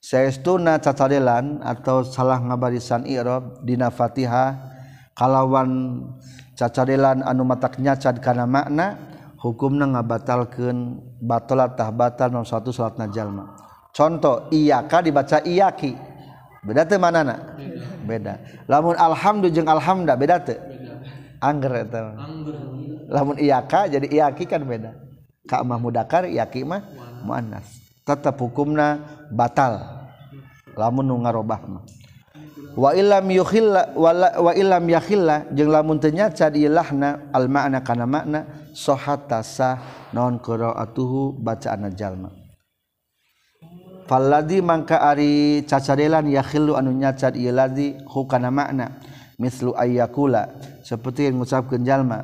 [0.05, 4.53] saestuna cacadelan atau salah ngabarisan i'rab dina Fatihah
[5.17, 6.05] kalawan
[6.53, 9.01] cacadelan anu matak nyacad kana makna
[9.41, 13.57] hukumna ngabatalkeun batalat tahbatal nomor satu salatna jalma.
[13.97, 15.97] Contoh iyaka dibaca iyaki
[16.61, 17.57] beda teh manana?
[18.05, 18.45] Beda.
[18.69, 20.61] Lamun alhamdu jeung alhamda beda teh
[21.41, 22.13] angger eta
[23.09, 24.93] lamun iyaka jadi iyaki kan beda.
[25.49, 26.85] Ka mah mudakar iyaki mah
[27.25, 27.85] muannas.
[28.05, 29.01] tetap hukumna
[29.33, 29.94] batal.
[30.77, 31.85] Lamun nu ngarobah mah.
[32.75, 38.41] Wa illam yukhilla wa illam yakhilla jeung lamun teu nyaca ilahna al makna kana makna
[38.75, 39.79] sohata sah
[40.15, 42.35] qiraatuhu bacaan jalma.
[44.05, 49.01] Falladzi mangka ari cacadelan yakhillu anu nyacad ieu ladzi hukana makna
[49.39, 50.51] mislu ayyakula
[50.83, 52.21] seperti yang ngucapkeun jalma.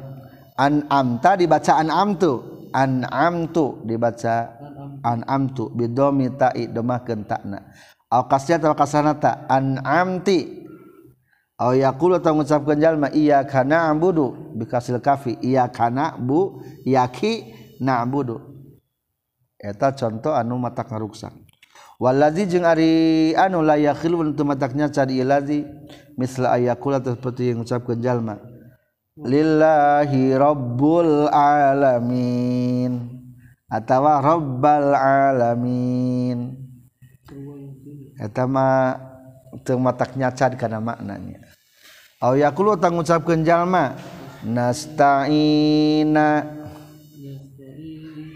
[0.61, 4.51] An'amta dibacaan amtu an'amtu dibaca
[5.01, 7.59] an'amtu bidomi ta'i demakeun ta'na
[8.11, 10.67] al kasnya atau kasanata an amti
[11.61, 18.41] au yaqulu atau mengucapkan jalma iya kana ambudu bikasil kafi iya kana bu yaki na'budu
[19.61, 21.31] eta contoh anu mata ngaruksak
[22.01, 25.69] walazi jeung ari anu la yakhilun tu mataknya cari ilazi
[26.17, 28.41] misla ayakula seperti yang mengucapkan jalma
[29.21, 33.21] lillahi rabbul alamin
[33.69, 36.60] atawa rabbal alamin
[38.21, 39.01] eta mah
[39.65, 41.41] teu matak nyacad kana maknanya
[42.21, 43.97] aw yaqulu tang ngucapkeun jalma
[44.45, 46.29] nasta'ina.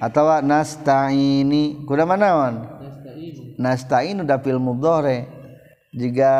[0.04, 1.86] Atawa nasta'ini.
[1.88, 2.60] Kuda manaon
[3.56, 5.24] nasta'in udah fil mudhari
[5.94, 6.32] jika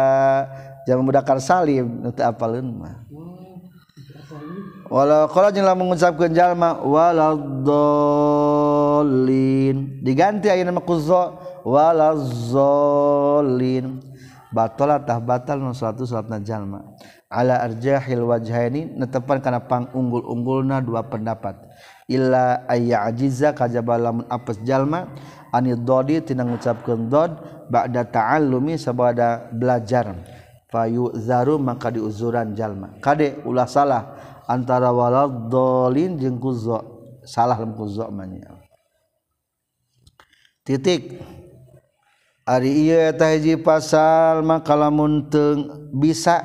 [0.84, 3.00] jam mudakar salim nu teu apaleun mah.
[4.92, 7.72] Walau kalau jangan mengucapkan jalma waladolin
[10.04, 12.84] diganti ayat nama kuzo walazolin.
[14.54, 16.84] Batalah tah batal nu suatu salatna jalma.
[17.26, 21.58] Ala arjahil wajhaini netepan pang unggul-unggulna dua pendapat.
[22.06, 25.10] Illa ayya ajiza kajaba lamun apes jalma
[25.50, 27.34] anid dodi tina ngucapkeun dod
[27.72, 30.14] ba'da ta'allumi sabada belajar.
[30.70, 32.94] Fayu zaru maka diuzuran jalma.
[33.02, 34.14] Kade ulah salah
[34.46, 36.78] antara waladolin jeung kuzo
[37.24, 38.52] salah lem kuzo manya
[40.64, 41.16] titik
[42.44, 45.24] Ari ieu eta hiji pasal maka lamun
[45.96, 46.44] bisa.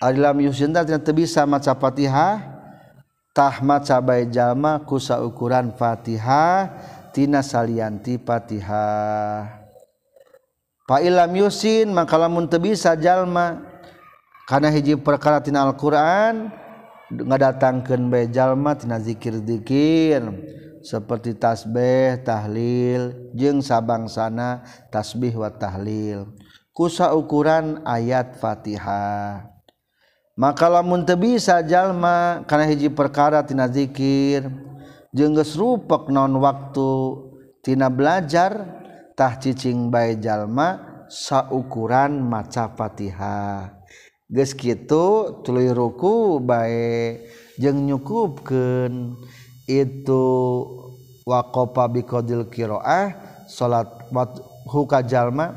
[0.00, 2.56] Ari lam yusin teu bisa maca Fatihah.
[3.36, 6.72] Tah maca bae jalma ku ukuran Fatihah
[7.12, 9.60] tina salianti Fatihah.
[10.88, 13.60] Fa ilam yusin maka lamun teu bisa jalma
[14.48, 16.48] kana hiji perkara tina Al-Qur'an
[17.12, 20.20] ngadatangkeun bae jalma tina zikir-zikir
[20.84, 26.28] seperti tasbih, tahlil jeung sabangsana tasbih wa tahlil.
[26.72, 29.50] Kusa ukuran ayat Fatihah.
[30.38, 34.46] Maka lamun teu bisa jalma kana hiji perkara tina zikir
[35.10, 36.90] jeung geus rupek naon waktu
[37.66, 38.78] tina belajar
[39.18, 43.77] tah cicing bae jalma saukuran maca Fatihah.
[44.28, 47.16] geus kitu tuluy ruku bae
[47.56, 49.16] jeung nyukupkeun
[49.64, 50.24] itu
[51.24, 53.16] waqafa biqadil qiraah
[53.48, 53.88] salat
[54.68, 55.56] huka jalma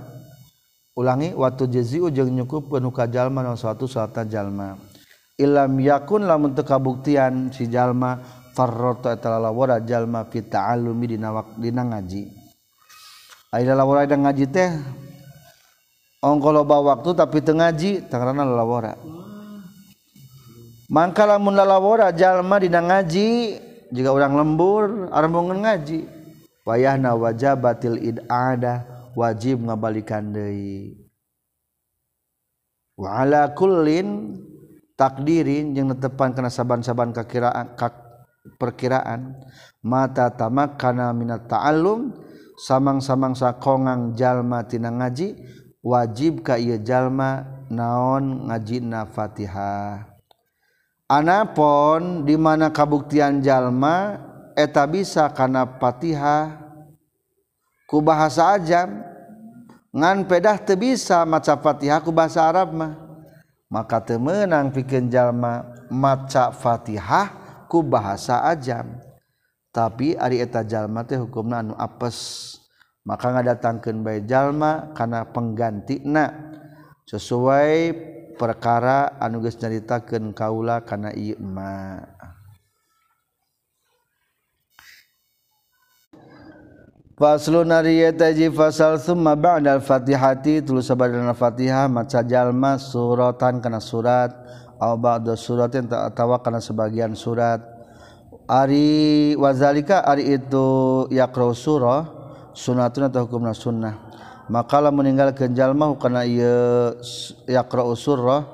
[0.95, 4.79] ulangi waktu jaziu jeung nyukupkeun huka jalma nu suatu salatan jalma.
[5.39, 8.21] Ilam yakun lamun teu kabuktian si jalma
[8.53, 12.29] farrata eta lawara jalma fi ta'allumi dina dina ngaji.
[13.49, 14.69] Ayeuna lawara ngaji teh
[16.21, 18.95] ongko loba waktu tapi tengaji tangrana lalawara.
[20.91, 23.57] Mangka lamun lalawara jalma dina ngaji
[23.89, 26.05] jika orang lembur arembongan ngaji.
[26.61, 28.85] Wayahna wajabatil id'ada
[29.17, 30.93] wajib ngabalikan deui.
[32.93, 34.37] Wa ala kullin
[34.93, 37.97] takdirin jeung netepan kana saban-saban kakiraan kak
[38.61, 39.41] perkiraan
[39.81, 42.13] mata tamak kana minat ta'allum
[42.61, 45.33] samang-samang sakongang jalma tina ngaji
[45.81, 50.07] wajib ka ieu jalma naon ngajina Fatihah.
[51.11, 54.15] Anapon di mana kabuktian jalma
[54.55, 56.61] eta bisa kana Fatihah.
[57.89, 59.03] Ku bahasa ajam
[59.91, 62.95] ngan pedah teu bisa maca Fatihah ku bahasa Arab mah.
[63.67, 67.27] Maka teu meunang pikeun jalma maca Fatihah
[67.67, 68.87] ku bahasa ajam.
[69.71, 72.60] Tapi ari eta jalma teh hukumna anu apes.
[73.01, 76.53] Maka ngadatangkeun bae jalma kana penggantina
[77.09, 77.97] sesuai
[78.37, 81.97] perkara anu geus nyaritakeun kaula kana ieu ma
[87.21, 94.33] Faslun nariyata ji fasal summa ba'dal fatihati tulus sabadana fatihah maca jalma suratan kana surat
[94.81, 97.61] aw ba'da suratin atawa kana sebagian surat.
[98.49, 102.20] Ari wazalika ari itu yaqra surah
[102.53, 103.95] sunatun atau hukumna sunnah.
[104.51, 106.91] Makalah meninggalkan jalma karena ia
[107.47, 108.51] yakra surrah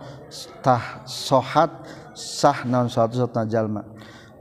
[0.62, 1.72] tah sohat
[2.14, 3.82] sah naon suatu satna jalma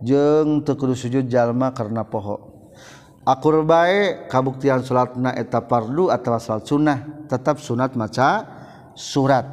[0.05, 2.57] jeng tekudu sujud jalma karena poho
[3.27, 6.99] akur bae kabuktian salatna eta fardu atau salat sunnah.
[7.27, 8.47] Tetap sunat maca
[8.95, 9.45] surat.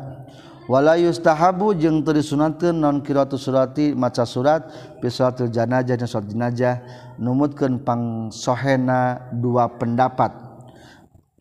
[0.69, 4.67] wala yustahabu jeung teu disunatkeun non qiraatu surati maca surat
[5.03, 6.75] fi salatil janazah dan salat jenazah
[7.19, 10.31] numutkeun pang sohena dua pendapat.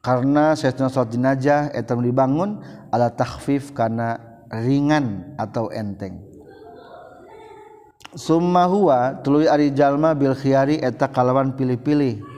[0.02, 2.58] Karena saestuna salat jenazah eta dibangun
[2.90, 4.18] ala takhfif kana
[4.50, 6.18] ringan atau enteng.
[8.12, 12.31] Summa huwa tuluy ari jalma bil khiyari eta kalawan pilih-pilih.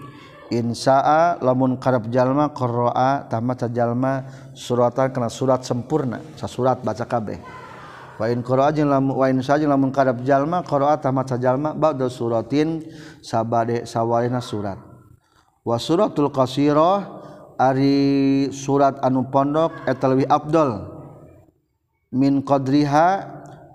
[0.53, 7.41] Insaa lamun karep jalma qoroa tamat jalma suratan kena surat sempurna sasurat baca kabeh.
[8.21, 12.13] Wa in qoroa jeung lamun wa in saa lamun karep jalma qoroa tamat jalma ba'da
[12.13, 12.85] suratin
[13.25, 14.77] sabade sawalina surat.
[15.65, 17.09] Wa suratul qasirah
[17.57, 20.93] ari surat anu pondok eta leuwih afdal
[22.13, 23.09] min qadriha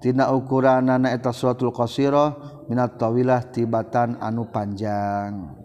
[0.06, 5.58] tina ukuranana eta suratul qasirah minat tawilah tibatan anu panjang.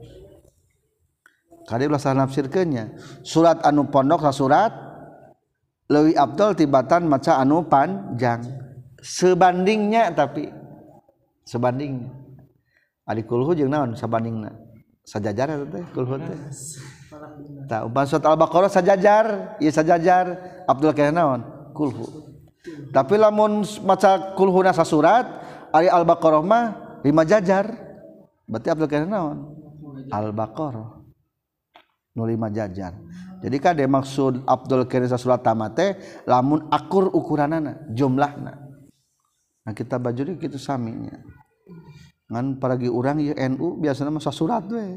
[1.65, 3.01] Kadai ulah salah nafsirkannya.
[3.25, 4.73] Surat anu pondok sa surat
[5.89, 8.45] lewi abdul tibatan maca anu panjang.
[9.01, 10.49] Sebandingnya tapi
[11.45, 12.13] sebandingnya.
[13.05, 14.65] Ari kulhu jeung naon sabandingna
[15.05, 16.41] sajajar eta teh kulhu teh.
[17.69, 20.41] Tah umpama surat al-baqarah sajajar ieu sajajar.
[20.65, 21.41] Abdul kana naon?
[21.77, 22.33] Kulhu.
[22.93, 25.29] Tapi lamun maca kulhuna surat
[25.69, 26.65] ari al-baqarah mah
[27.05, 27.69] lima jajar.
[28.49, 29.39] Berarti abdul kana naon?
[30.09, 31.04] Al-baqarah.
[32.15, 32.95] nulima jajar.
[33.45, 38.57] Jadi kade maksud Abdul Karim Sasulatama teh lamun akur ukuranana jumlahna.
[39.65, 41.21] Nah kita baju gitu saminya.
[42.33, 44.97] Ngan paragi orang ya NU biasanya masa surat we.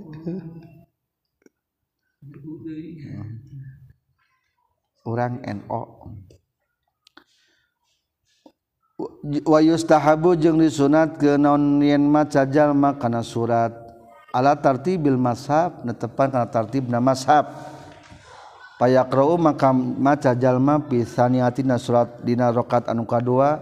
[5.04, 5.82] Orang NO
[9.44, 13.87] wa yustahabu jeung disunat ke non yen maca jalma kana surat.
[14.38, 17.50] Ala tartibil mashab netepan kana tartibna mashab
[18.78, 23.58] payaqra'u maka maca jalma fi saniatina surat dina rakaat anu kadua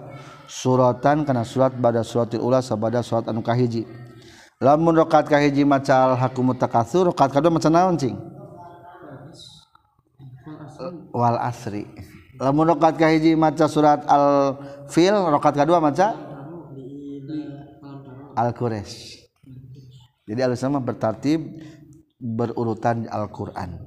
[0.52, 3.88] suratan kana surat bada suratil ula sabada surat anu kahiji.
[4.60, 8.20] Lamun rakaat kahiji maca al hakum takatsur rakaat kadua maca naon cing?
[11.16, 11.88] Wal asri.
[12.36, 14.60] Lamun rakaat kahiji maca surat al
[14.92, 16.12] fil rakaat kedua maca?
[18.36, 19.15] Al quraish
[20.26, 21.42] jadi al sama bertartib
[22.18, 23.78] berurutan Al-Qur'an.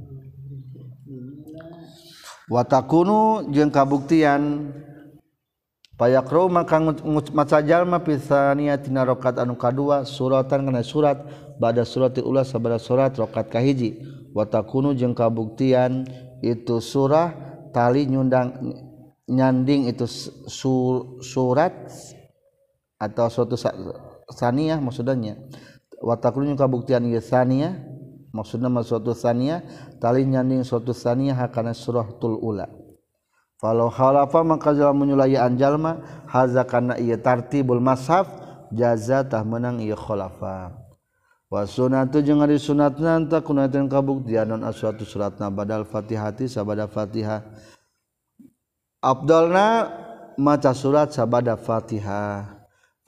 [2.48, 4.72] Wa takunu jeung kabuktian
[5.98, 6.80] payakro maka
[7.34, 11.20] maca jalma pisania tina rakaat anu kadua suratan kana surat
[11.60, 14.00] bada suratil ula sabada surat rakaat kahiji.
[14.32, 16.08] Wa takunu jeung kabuktian
[16.40, 17.34] itu surah
[17.74, 18.54] tali nyundang
[19.28, 20.08] nyanding itu
[21.20, 21.74] surat
[22.96, 23.60] atau suatu
[24.32, 25.36] saniyah maksudnya
[25.98, 27.78] wataklunya kabuktian gesania
[28.30, 29.64] maksudna mah suatu sania
[29.98, 32.68] tali nyanding suatu sania hakana suratul ula.
[33.58, 35.98] Falau khalafa maka jalan menyulayaan jalma
[36.30, 38.30] haza kana iya tartibul mashaf
[38.70, 40.78] jaza tah menang iya khalafa.
[41.48, 47.42] Wa sunatu jeung ari sunatna anta kunaten kabuktian non aswatu suratna badal fatihati sabada fatihah.
[49.02, 49.90] Abdulna
[50.38, 52.57] maca surat sabada fatihah.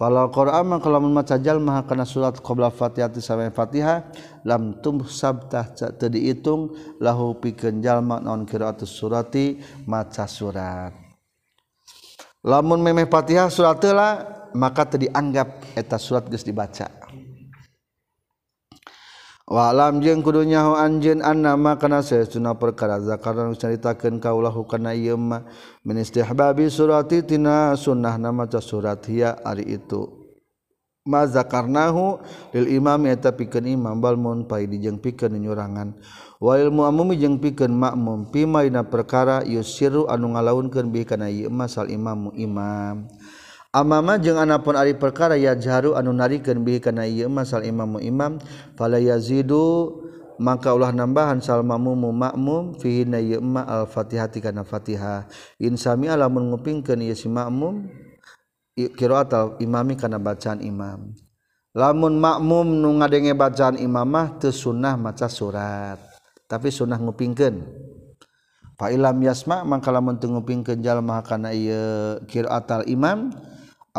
[0.01, 4.09] kalau Quran mah kalau maca jalma kana surat qabla Fatihah sampai Fatihah
[4.48, 6.72] lam tum sabtah teu diitung
[7.05, 10.97] lahu pikeun jalma naon qiraatus surati maca surat.
[12.40, 16.99] Lamun memeh Fatihah surat lah maka teu dianggap eta surat geus dibaca.
[19.51, 25.43] walam jeung kudunyahu anjeun annama kana saestuna perkara zakaran caritakeun kaulahu kana ieu ma
[25.82, 30.06] min istihbabi surati tina sunnah nama ca surat hiya ari itu.
[31.02, 32.22] Ma zakarnahu
[32.55, 35.98] lil imam eta pikeun imam bal mun pai dijeng pikeun nyurangan.
[36.39, 41.89] Walil muammumi jeung pikeun makmum pima dina perkara yusiru anu ngalaunkeun bi kana ieu masal
[41.89, 43.10] sal imamu imam.
[43.71, 48.43] Amama jeung anapun ari perkara ya jaru anu narikeun bihi kana ieu masal imam imam
[48.75, 49.95] fala yazidu
[50.43, 55.31] maka ulah nambahan sal makmum makmum fihi na ieu ma al fatihati kana fatihah.
[55.63, 57.87] In sami alamun ngupingkeun ieu si makmum
[58.75, 61.15] qiraat al imami kana bacaan imam.
[61.71, 66.03] Lamun makmum nu ngadenge bacaan imamah teu sunnah maca surat
[66.51, 67.63] tapi sunnah ngupingkeun.
[68.75, 73.31] Fa ilam yasma maka lamun teu ngupingkeun jalma kana ieu qiraat al imam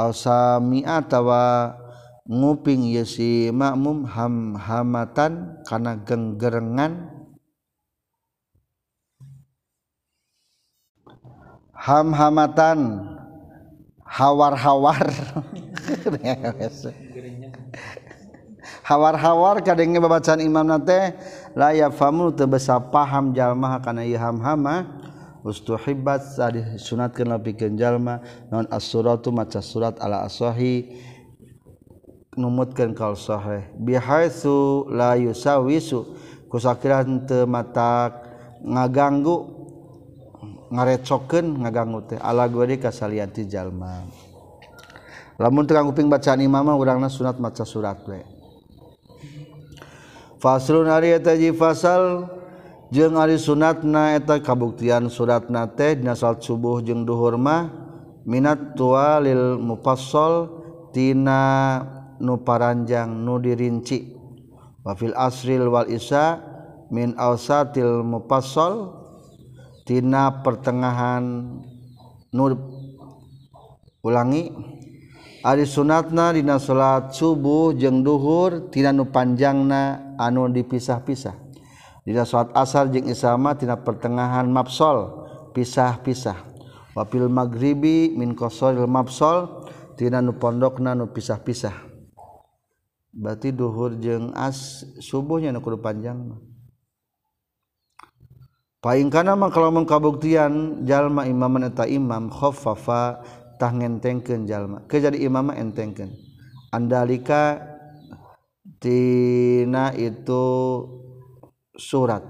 [0.09, 1.77] alsamiatawa
[2.25, 7.11] nguping yesi makmum ham hamatan karena genggerengan.
[11.81, 13.09] Ham hamatan
[14.05, 15.01] hawar hawar
[18.85, 21.15] hawar hawar kadangnya babacaan imam nate
[21.57, 24.81] layak famu tebesa paham jalma karena iham hama ah.
[25.41, 26.21] ustuhibat
[26.77, 28.21] sunatkeun pikeun jalma
[28.53, 30.89] non as-suratu maca surat ala asahi
[32.37, 33.67] numutkeun kaul sahih.
[33.75, 36.15] Bihaitsu la yusawisu
[36.47, 38.21] kusakiran teu mata
[38.63, 39.35] ngaganggu
[40.71, 42.19] ngarecokeun ngaganggu teh.
[42.21, 44.07] Ala gori kasalian ti jalma.
[45.41, 48.21] Lamun tukang kuping bacaan imam mah urangna sunat maca surat we.
[50.41, 52.29] Faslun ari eta fasal
[52.91, 57.71] jeung ari sunatna eta kabuktian suratna teh dina salat subuh jeung duhur mah
[58.27, 60.51] minat tua lil mufassal
[60.91, 61.79] tina
[62.19, 64.19] nu paranjang nu dirinci.
[64.83, 66.43] Wa fil asril wal isya
[66.91, 68.91] min ausatil mufassal
[69.87, 71.23] tina pertengahan
[72.35, 72.45] nu
[74.03, 74.51] ulangi.
[75.41, 81.50] Ari sunatna dina salat subuh jeung duhur tina nu panjangna anu dipisah-pisah.
[82.01, 86.49] Dina salat asar jeung isama tina pertengahan mafsol pisah-pisah.
[86.91, 91.87] Wapil maghribi min qasoril mafsol tina nu pondokna nu pisah-pisah.
[93.11, 96.35] Berarti duhur jeung as subuhnya nu kudu panjang.
[98.81, 103.21] Paing kana mah kalau mengkabuktian jalma imaman eta imam khaffafa
[103.61, 104.81] tah ngentengkeun jalma.
[104.89, 106.09] Ke jadi imam entengkeun.
[106.73, 107.61] Andalika
[108.81, 110.43] tina itu
[111.81, 112.21] surat.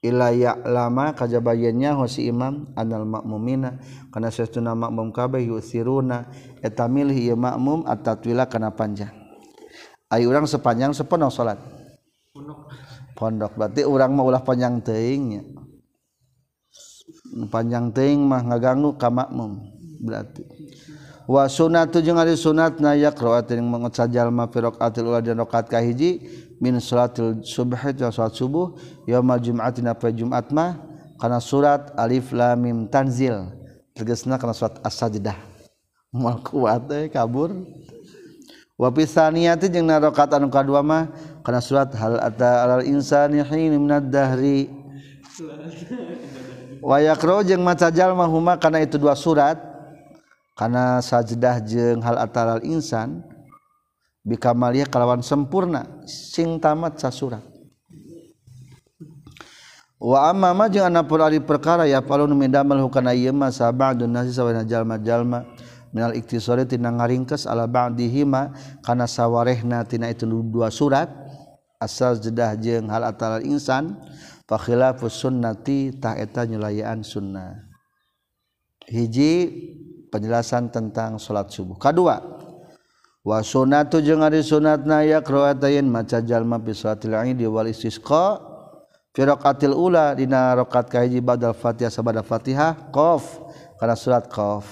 [0.00, 0.32] Ila
[0.64, 3.76] lama kajabayannya hosi imam anal makmumina
[4.08, 6.24] kana sesuna makmum kabeh yusiruna
[6.64, 9.12] etamil hiya makmum tatwila kana panjang.
[10.08, 11.60] Ai urang sepanjang sepenuh salat.
[13.12, 13.52] Pondok.
[13.60, 15.42] Berarti urang mah ulah panjang teuing nya.
[17.52, 19.60] Panjang teuing mah ngaganggu ka makmum
[20.00, 20.48] berarti.
[21.28, 26.26] Wa sunatu jeung ari sunatna yaqra'atin mengucap jalma fi raqatil ula dan rakaat kahiji
[26.60, 28.76] min salatil subh ta salat subuh
[29.08, 30.76] yaumul jum'atin apa jumat mah
[31.16, 33.56] kana surat alif lam mim tanzil.
[33.96, 35.34] Tegasna kana surat as-sajdah.
[36.12, 37.50] Moal kuat teh kabur.
[38.76, 41.08] Wa fi saniyati jeung na anu kadua mah
[41.42, 44.68] kana surat hal ata alal insani hin minad dahri.
[46.80, 49.58] Wa yaqra jeung maca jalma huma kana itu dua surat.
[50.56, 53.24] Karena sajdah jeng hal atalal insan
[54.26, 57.44] bikamalia kalawan sempurna sing tamat sasurat
[60.00, 64.32] wa amma ma jeung anapun ari perkara ya palun midamel hukana ieu mah sabadun nasi
[64.32, 65.44] sawana jalma-jalma
[65.90, 71.10] minal iktisari tina ngaringkes ala ba'dihi ma kana sawarehna tina itu dua surat.
[71.80, 73.96] Asal jedah jeung hal atal insan
[74.44, 77.56] fa khilafus sunnati ta eta nyulayaan sunnah.
[78.86, 79.50] Hiji
[80.12, 81.80] penjelasan tentang salat subuh.
[81.80, 82.39] Kadua
[83.20, 88.40] wa sunatu jeung ari sunatna ya qiraatain maca jalma fi salatil di wal istisqa
[89.12, 93.42] fi raqatil ula dina rakaat kahiji badal fatihah sabada fatihah qaf
[93.76, 94.64] kana surat qaf.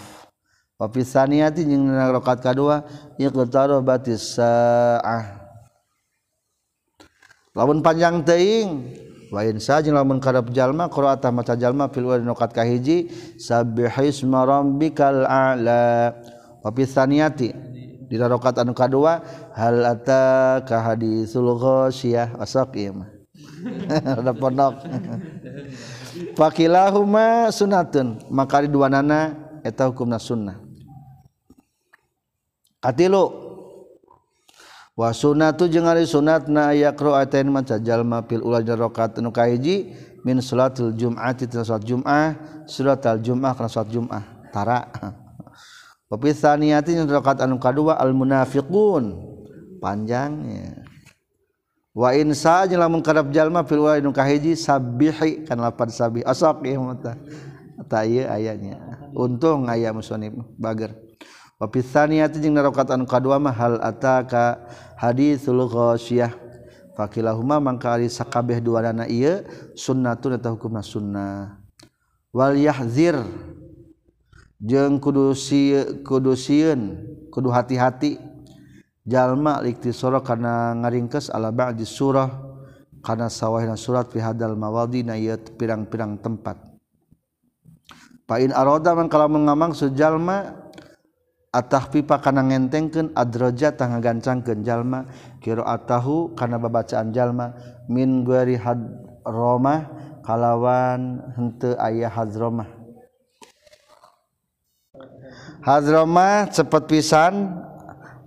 [0.78, 2.86] Wa fi saniyati jeung dina rakaat kadua
[3.18, 5.36] iqtarabatis saah.
[7.52, 8.94] Lamun panjang teuing
[9.34, 16.14] lain saja lamun karep jalma qiraatah maca jalma fil wadi nokat kahiji sabbihisma rabbikal a'la.
[16.62, 17.50] Wa fi tsaniyati
[18.08, 19.20] di rakaat anu kadua
[19.52, 23.08] hal ata ka hadisul ghasyah asok ieu mah.
[24.18, 24.74] Ada pondok.
[26.38, 30.56] Fakilahuma sunatun maka di dua nana eta hukumna sunnah.
[32.80, 33.46] Katilu.
[34.98, 39.94] Wa sunnatu jeung ari sunatna yaqra atain maca jalma fil ula rakaat anu kahiji
[40.26, 42.34] min salatil jum'ati tina salat jum'ah
[42.66, 44.24] salatal jum'ah kana salat jum'ah.
[44.50, 44.82] Tara.
[46.08, 49.12] pepisah niati rakaat anu kadua al munafiqun
[49.78, 50.84] panjangnya.
[51.92, 56.22] Wa in sa jeung lamun kadap jalma fil wa nu kahiji sabbihi kan lapan sabih
[56.24, 56.96] asaq ieu mah
[57.88, 58.04] Ta.
[58.04, 58.78] Ieu ayanya
[59.14, 60.94] untung aya musonib bager.
[61.58, 64.62] Wa pisah niati jeung rakaat anu kadua mah hal ataka
[64.94, 66.30] haditsul ghasyah
[66.94, 69.42] fakilahuma mangka ari sakabeh duanana ieu
[69.74, 71.58] sunnatun eta hukumna sunnah.
[72.30, 73.18] Wal yahzir.
[74.58, 76.98] jeung kudu si kudu sieun
[77.30, 78.18] kudu hati-hati.
[79.08, 82.28] Jalma likti surah kana ngaringkes ala ba'di surah
[83.00, 85.16] kana sawahina surat fi hadal mawadi na
[85.56, 86.60] pirang-pirang tempat.
[88.28, 90.68] Pain aroda mangkala mengamang sejalma
[91.48, 95.08] atah pipa kana ngentengkeun adraja tah ngagancangkeun jalma
[95.40, 97.56] qiraatahu kana babacaan jalma
[97.88, 99.88] min guari hadromah
[100.20, 102.77] kalawan henteu aya hadromah
[105.68, 107.60] hadromah cepet pisan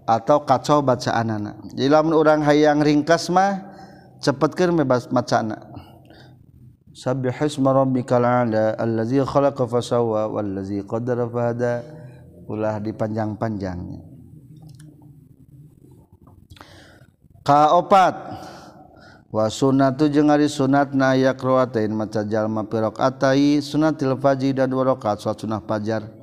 [0.06, 1.58] atau kacau bacaan anak.
[1.74, 3.72] Jadi lamun orang hayang ringkas mah
[4.22, 5.58] cepetkeun bebas macana
[6.92, 11.82] Sabbihisma rabbikal a'la allazi khalaqa fasawwa wallazi qaddara fahada
[12.46, 14.06] ulah dipanjang-panjangnya
[17.42, 18.16] kaopat
[19.34, 25.24] wa sunatu jeung ari sunatna yaqra'atain maca jalma pirok atai sunatil fajr dan dua rakaat
[25.24, 26.21] salat sunah fajar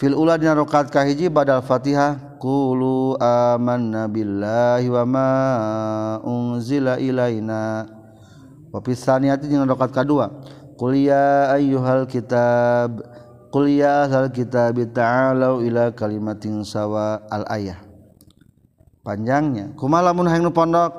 [0.00, 5.30] fil uladina rakaat kahiji badal Fatihah qulu amanna billahi wa ma
[6.24, 7.84] unzila ilaina.
[8.72, 10.32] Wa fi tsaniyati jeung rakaat kadua
[10.80, 13.04] qul ya ayyuhal kitab
[13.52, 17.84] qul ya ahlal kitab ta'alu ila kalimatin sawa al ayah.
[19.04, 20.96] Panjangnya kumaha lamun hayang nu pondok?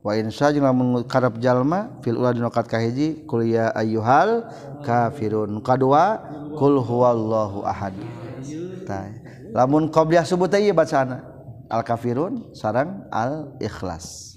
[0.00, 4.48] Wa insya jeung lamun karep jalma fil ula dina kat kahiji kul ya ayyuhal
[4.80, 5.60] kafirun.
[5.60, 6.22] Kadua
[6.54, 7.92] kul huwallahu ahad
[8.82, 9.14] eta
[9.54, 11.22] lamun qobliyah subuh teh ieu bacana.
[11.72, 14.32] Al kafirun sarang al ikhlas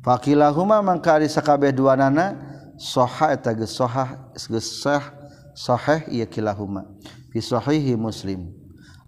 [0.00, 2.40] Fakilahuma mangka ari sakabeh duanana
[2.80, 5.12] sahha eta geus sahah geus sah
[5.52, 6.88] sahih ieu kilahuma.
[7.28, 8.48] Fi sahihi muslim.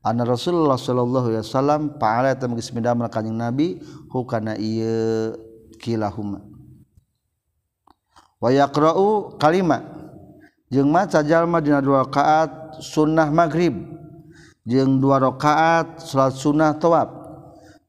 [0.04, 3.80] Anna Rasulullah sallallahu alaihi wasallam pa'ala eta geus midamel kanjing Nabi
[4.12, 5.32] hukana ieu
[5.80, 6.44] kilahuma?
[8.36, 10.01] Wa yaqra'u kalimat
[10.72, 13.76] jeung maca jalma dina dua rakaat sunnah maghrib.
[14.64, 17.12] Jeung dua rakaat salat sunnah tawaf.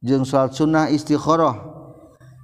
[0.04, 1.72] Jeung salat sunnah istikharah.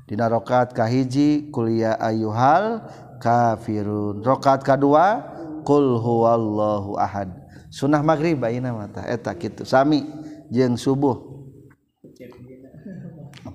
[0.07, 2.88] Dina rakaat kahiji kuliah ayyuhal
[3.20, 4.24] kafirun.
[4.24, 5.28] Rakaat kadua
[5.68, 7.36] qul huwallahu ahad.
[7.68, 9.68] Sunnah maghrib ayeuna mata eta kitu.
[9.68, 10.07] Sami
[10.48, 11.20] jeung subuh.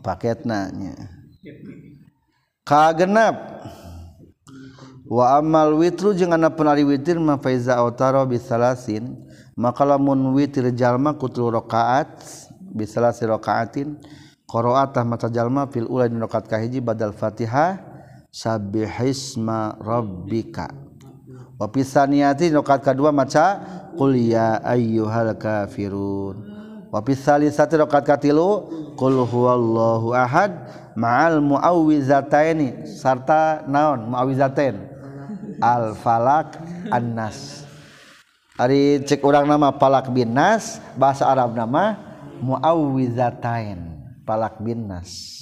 [0.05, 0.93] Paketna nya.
[2.61, 3.65] Kagenap
[5.05, 9.20] wa amal witru jeung anapun ari witir ma faiza autara bisalasin
[9.52, 12.24] maka lamun witir jalma kutu rakaat
[12.72, 14.01] bisalasi rakaatin
[14.48, 17.78] qiraat mata jalma fil ula di rakaat kahiji badal fatihah
[18.35, 20.74] sabbihisma rabbika.
[21.55, 23.62] Wa pisaniyati rakaat kadua maca
[23.94, 26.51] qul ya ayyuhal kafirun.
[26.90, 28.66] Wa pisalisati rakaat katilu
[28.98, 30.51] qul huwallahu ahad
[30.98, 34.93] ma'al muawwizataini sarta naon muawwizatain
[35.65, 36.61] al-falak
[36.93, 37.65] annas.
[38.61, 41.97] Ari cek orang nama palak bin nas bahasa Arab nama
[42.45, 43.81] muawwizatain
[44.28, 45.41] palak bin nas.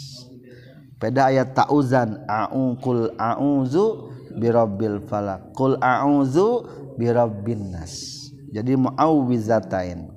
[1.03, 5.51] Peda ayat ta'uzan a'uqul a'uzu birabbil falak.
[5.53, 6.63] Qul a'uzu
[6.95, 8.23] birabbin nas.
[8.55, 10.09] Jadi muawwizatain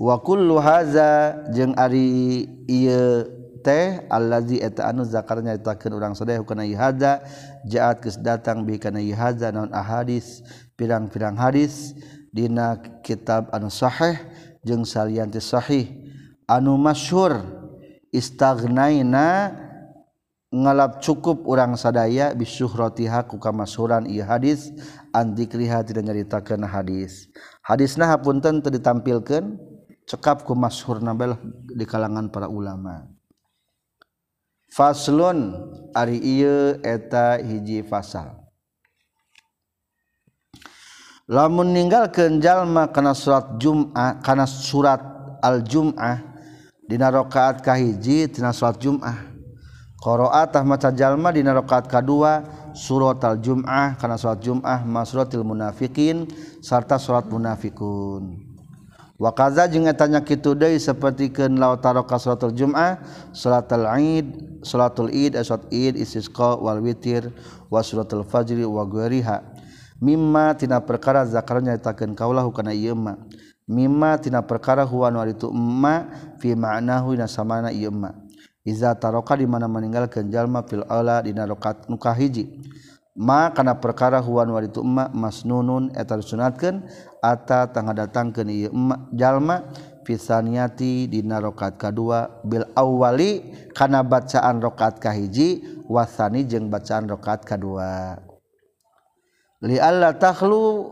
[0.00, 3.28] wa kullu haza jeung ari ieu
[3.62, 7.22] teh allazi eta anu zakarnya ditakeun urang sadaya kana hadza
[7.64, 10.42] jaat geus datang bi kana hadza naon ahadis
[10.74, 11.94] pirang-pirang hadis
[12.34, 14.18] dina kitab anu sahih
[14.66, 15.86] jeung salian ti sahih.
[16.50, 17.38] Anu masyhur
[18.10, 19.56] istagnaina
[20.52, 24.68] ngalap cukup urang sadaya bisyuhratiha ku kamasuran ieu hadis
[25.16, 27.32] an dzikriha tidak nyaritakeun hadis.
[27.64, 29.56] Hadisna hapunten teu ditampilkeun
[30.04, 31.16] cekap ku masyhurna
[31.72, 33.08] di kalangan para ulama.
[34.72, 35.52] faslun
[35.92, 38.32] ari ieu eta hiji fasal.
[41.28, 45.00] Lamun ninggalkeun jalma kana surat Jum'ah kana surat
[45.40, 46.18] al-Jum'ah
[46.88, 49.30] dina rakaat kahiji tina surat Jum'ah.
[50.02, 52.42] Qiraat tah maca jalma dina rakaat kadua
[52.74, 56.26] surat al-Jum'ah kana surat Jum'ah masuratil munafikin
[56.58, 58.51] sarta surat munafikun
[59.18, 63.00] wakaza jeung etanya kitu deui sapertikeun la taraka salatul jum'ah
[63.32, 64.26] salatul id
[64.64, 67.28] salatul id asat eh, id istisqa wal witir
[67.68, 69.42] wa salatul fajri wa ghairiha
[70.02, 73.20] mimma tina perkara zakarnya nyaritakeun kaulahu kana ieu mah
[73.68, 76.10] mimma tina perkara huwa nu itu emma
[76.42, 78.16] fi ma'nahu na samana ieu mah
[78.66, 82.46] iza taraka di mana meninggalkeun jalma fil aula dina rakaat nu kahiji.
[83.12, 84.80] ma kana perkara huwan wa itu
[85.12, 86.88] masnunun mas eta disunatkeun
[87.20, 89.68] ata tangga datangkeun ieu emma jalma
[90.02, 98.18] pisaniati dina rakaat kadua bil awwali kana bacaan rakaat kahiji wasani jeung bacaan rakaat kadua.
[99.62, 100.90] Li alla takhlu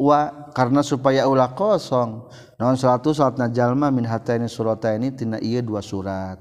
[0.00, 5.84] wa karena supaya ulah kosong naon salatu salatna jalma min hataini surataini tina ieu dua
[5.84, 6.40] surat.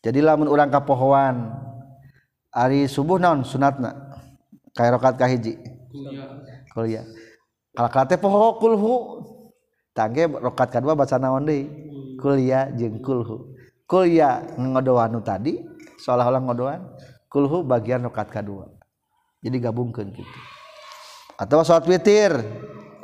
[0.00, 1.52] Jadi lamun urang kapohoan
[2.48, 4.09] ari subuh naon sunatna?
[4.76, 5.54] kayak rokat kahiji
[6.74, 7.06] kuliah.
[7.74, 8.96] Kalau kate poho kulhu.
[9.90, 11.66] Tangke rokat kedua baca naon deui?
[12.18, 12.70] Kuliah.
[12.74, 13.54] Jeung kulhu.
[13.90, 15.58] Kuliah ngodoanu tadi
[16.00, 16.80] seolah-olah ngodoan
[17.28, 18.72] kulhu bagian rokat kedua
[19.44, 20.40] jadi gabungkan gitu
[21.36, 22.32] atau sholat witir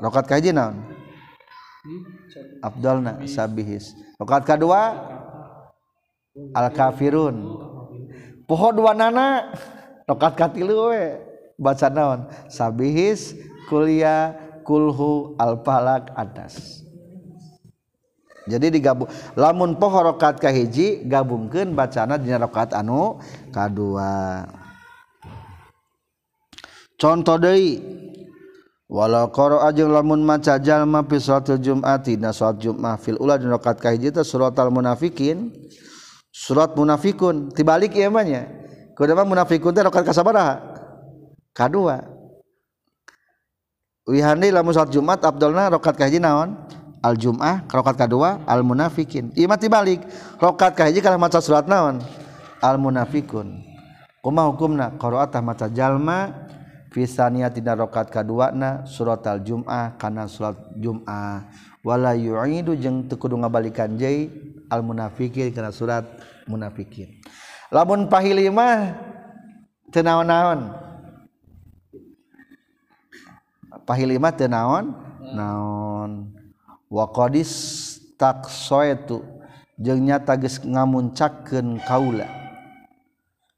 [0.01, 0.80] rokat kahiji naon?
[2.60, 3.94] Abdulna sabihis.
[4.18, 4.93] Rokat kedua
[6.52, 7.36] al kafirun
[8.44, 9.56] poho dua nana
[10.05, 11.25] rokat katilu we.
[11.56, 12.28] Baca naon?
[12.52, 13.34] Sabihis
[13.66, 16.82] kuliah kulhu al-falak atas.
[18.46, 23.18] Jadi digabung lamun poho rokat kahiji gabungkeun bacana dina rokat anu
[23.50, 24.46] kadua.
[26.94, 27.82] Contoh deui
[28.86, 33.50] walau koro ajeng lamun maca jalma fi salatul jum'ati na salat jum'ah fil ula di
[33.50, 35.50] rakaat kahiji teh surat al munafikin
[36.30, 37.50] surat munafikun.
[37.50, 38.46] Tibalik ieu mah nya.
[38.94, 40.75] Munafikun teh rakaat kasabaraha
[41.56, 42.04] kedua.
[44.06, 46.54] Wihandi lamun salat Jumat abdulna rokat kahiji naon?
[47.02, 50.02] Al Jum'ah rokat kedua al munafikin imat dibalik
[50.42, 51.98] rokat kahiji kalau maca surat naon?
[52.62, 53.62] Al munafikun
[54.22, 54.94] kumaha hukumna?
[54.94, 56.34] Qiraatah maca jalma
[56.94, 61.50] fi saniyatina rokat kedua na surat al Jum'ah kana surat Jum'ah.
[61.86, 64.30] Wala yu'idu jeung teu kudu ngabalikan deui
[64.70, 66.06] al munafikin kana surat
[66.46, 67.22] munafikin.
[67.74, 68.98] Lamun pahili mah
[69.90, 70.85] teu naon-naon?
[73.86, 74.92] pahilima teu naon?
[75.32, 76.34] Naon.
[76.90, 77.50] Wa qadis
[78.18, 79.22] taksoetu
[79.78, 82.26] jeung nyata geus ngamuncakkeun kaula.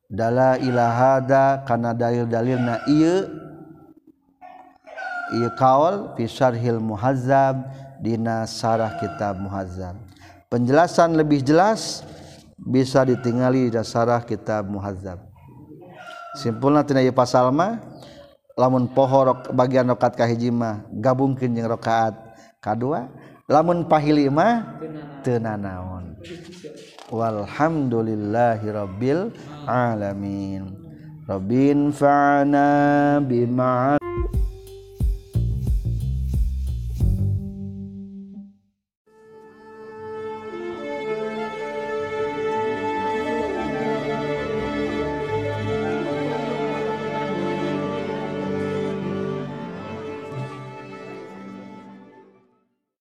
[0.09, 3.29] Dala ilahada kana dalil-dalilna ieu.
[5.37, 7.69] Ieu kaul fi syarhil muhazzab
[8.01, 9.97] dina sarah kitab muhazzab.
[10.49, 12.01] Penjelasan lebih jelas
[12.57, 15.21] bisa ditingali di sarah kitab muhazzab.
[16.41, 17.98] Simpulna tina ieu pasal mah
[18.59, 22.19] lamun pohorok bagian rokat kahijima gabungkin yang rokaat
[22.59, 23.07] kadua
[23.47, 24.83] lamun pahili mah
[25.23, 26.59] tenanaon nanaon
[27.09, 29.33] walhamdulillahirabbil
[29.65, 30.77] alamin.
[31.29, 34.01] Robin fa'na bima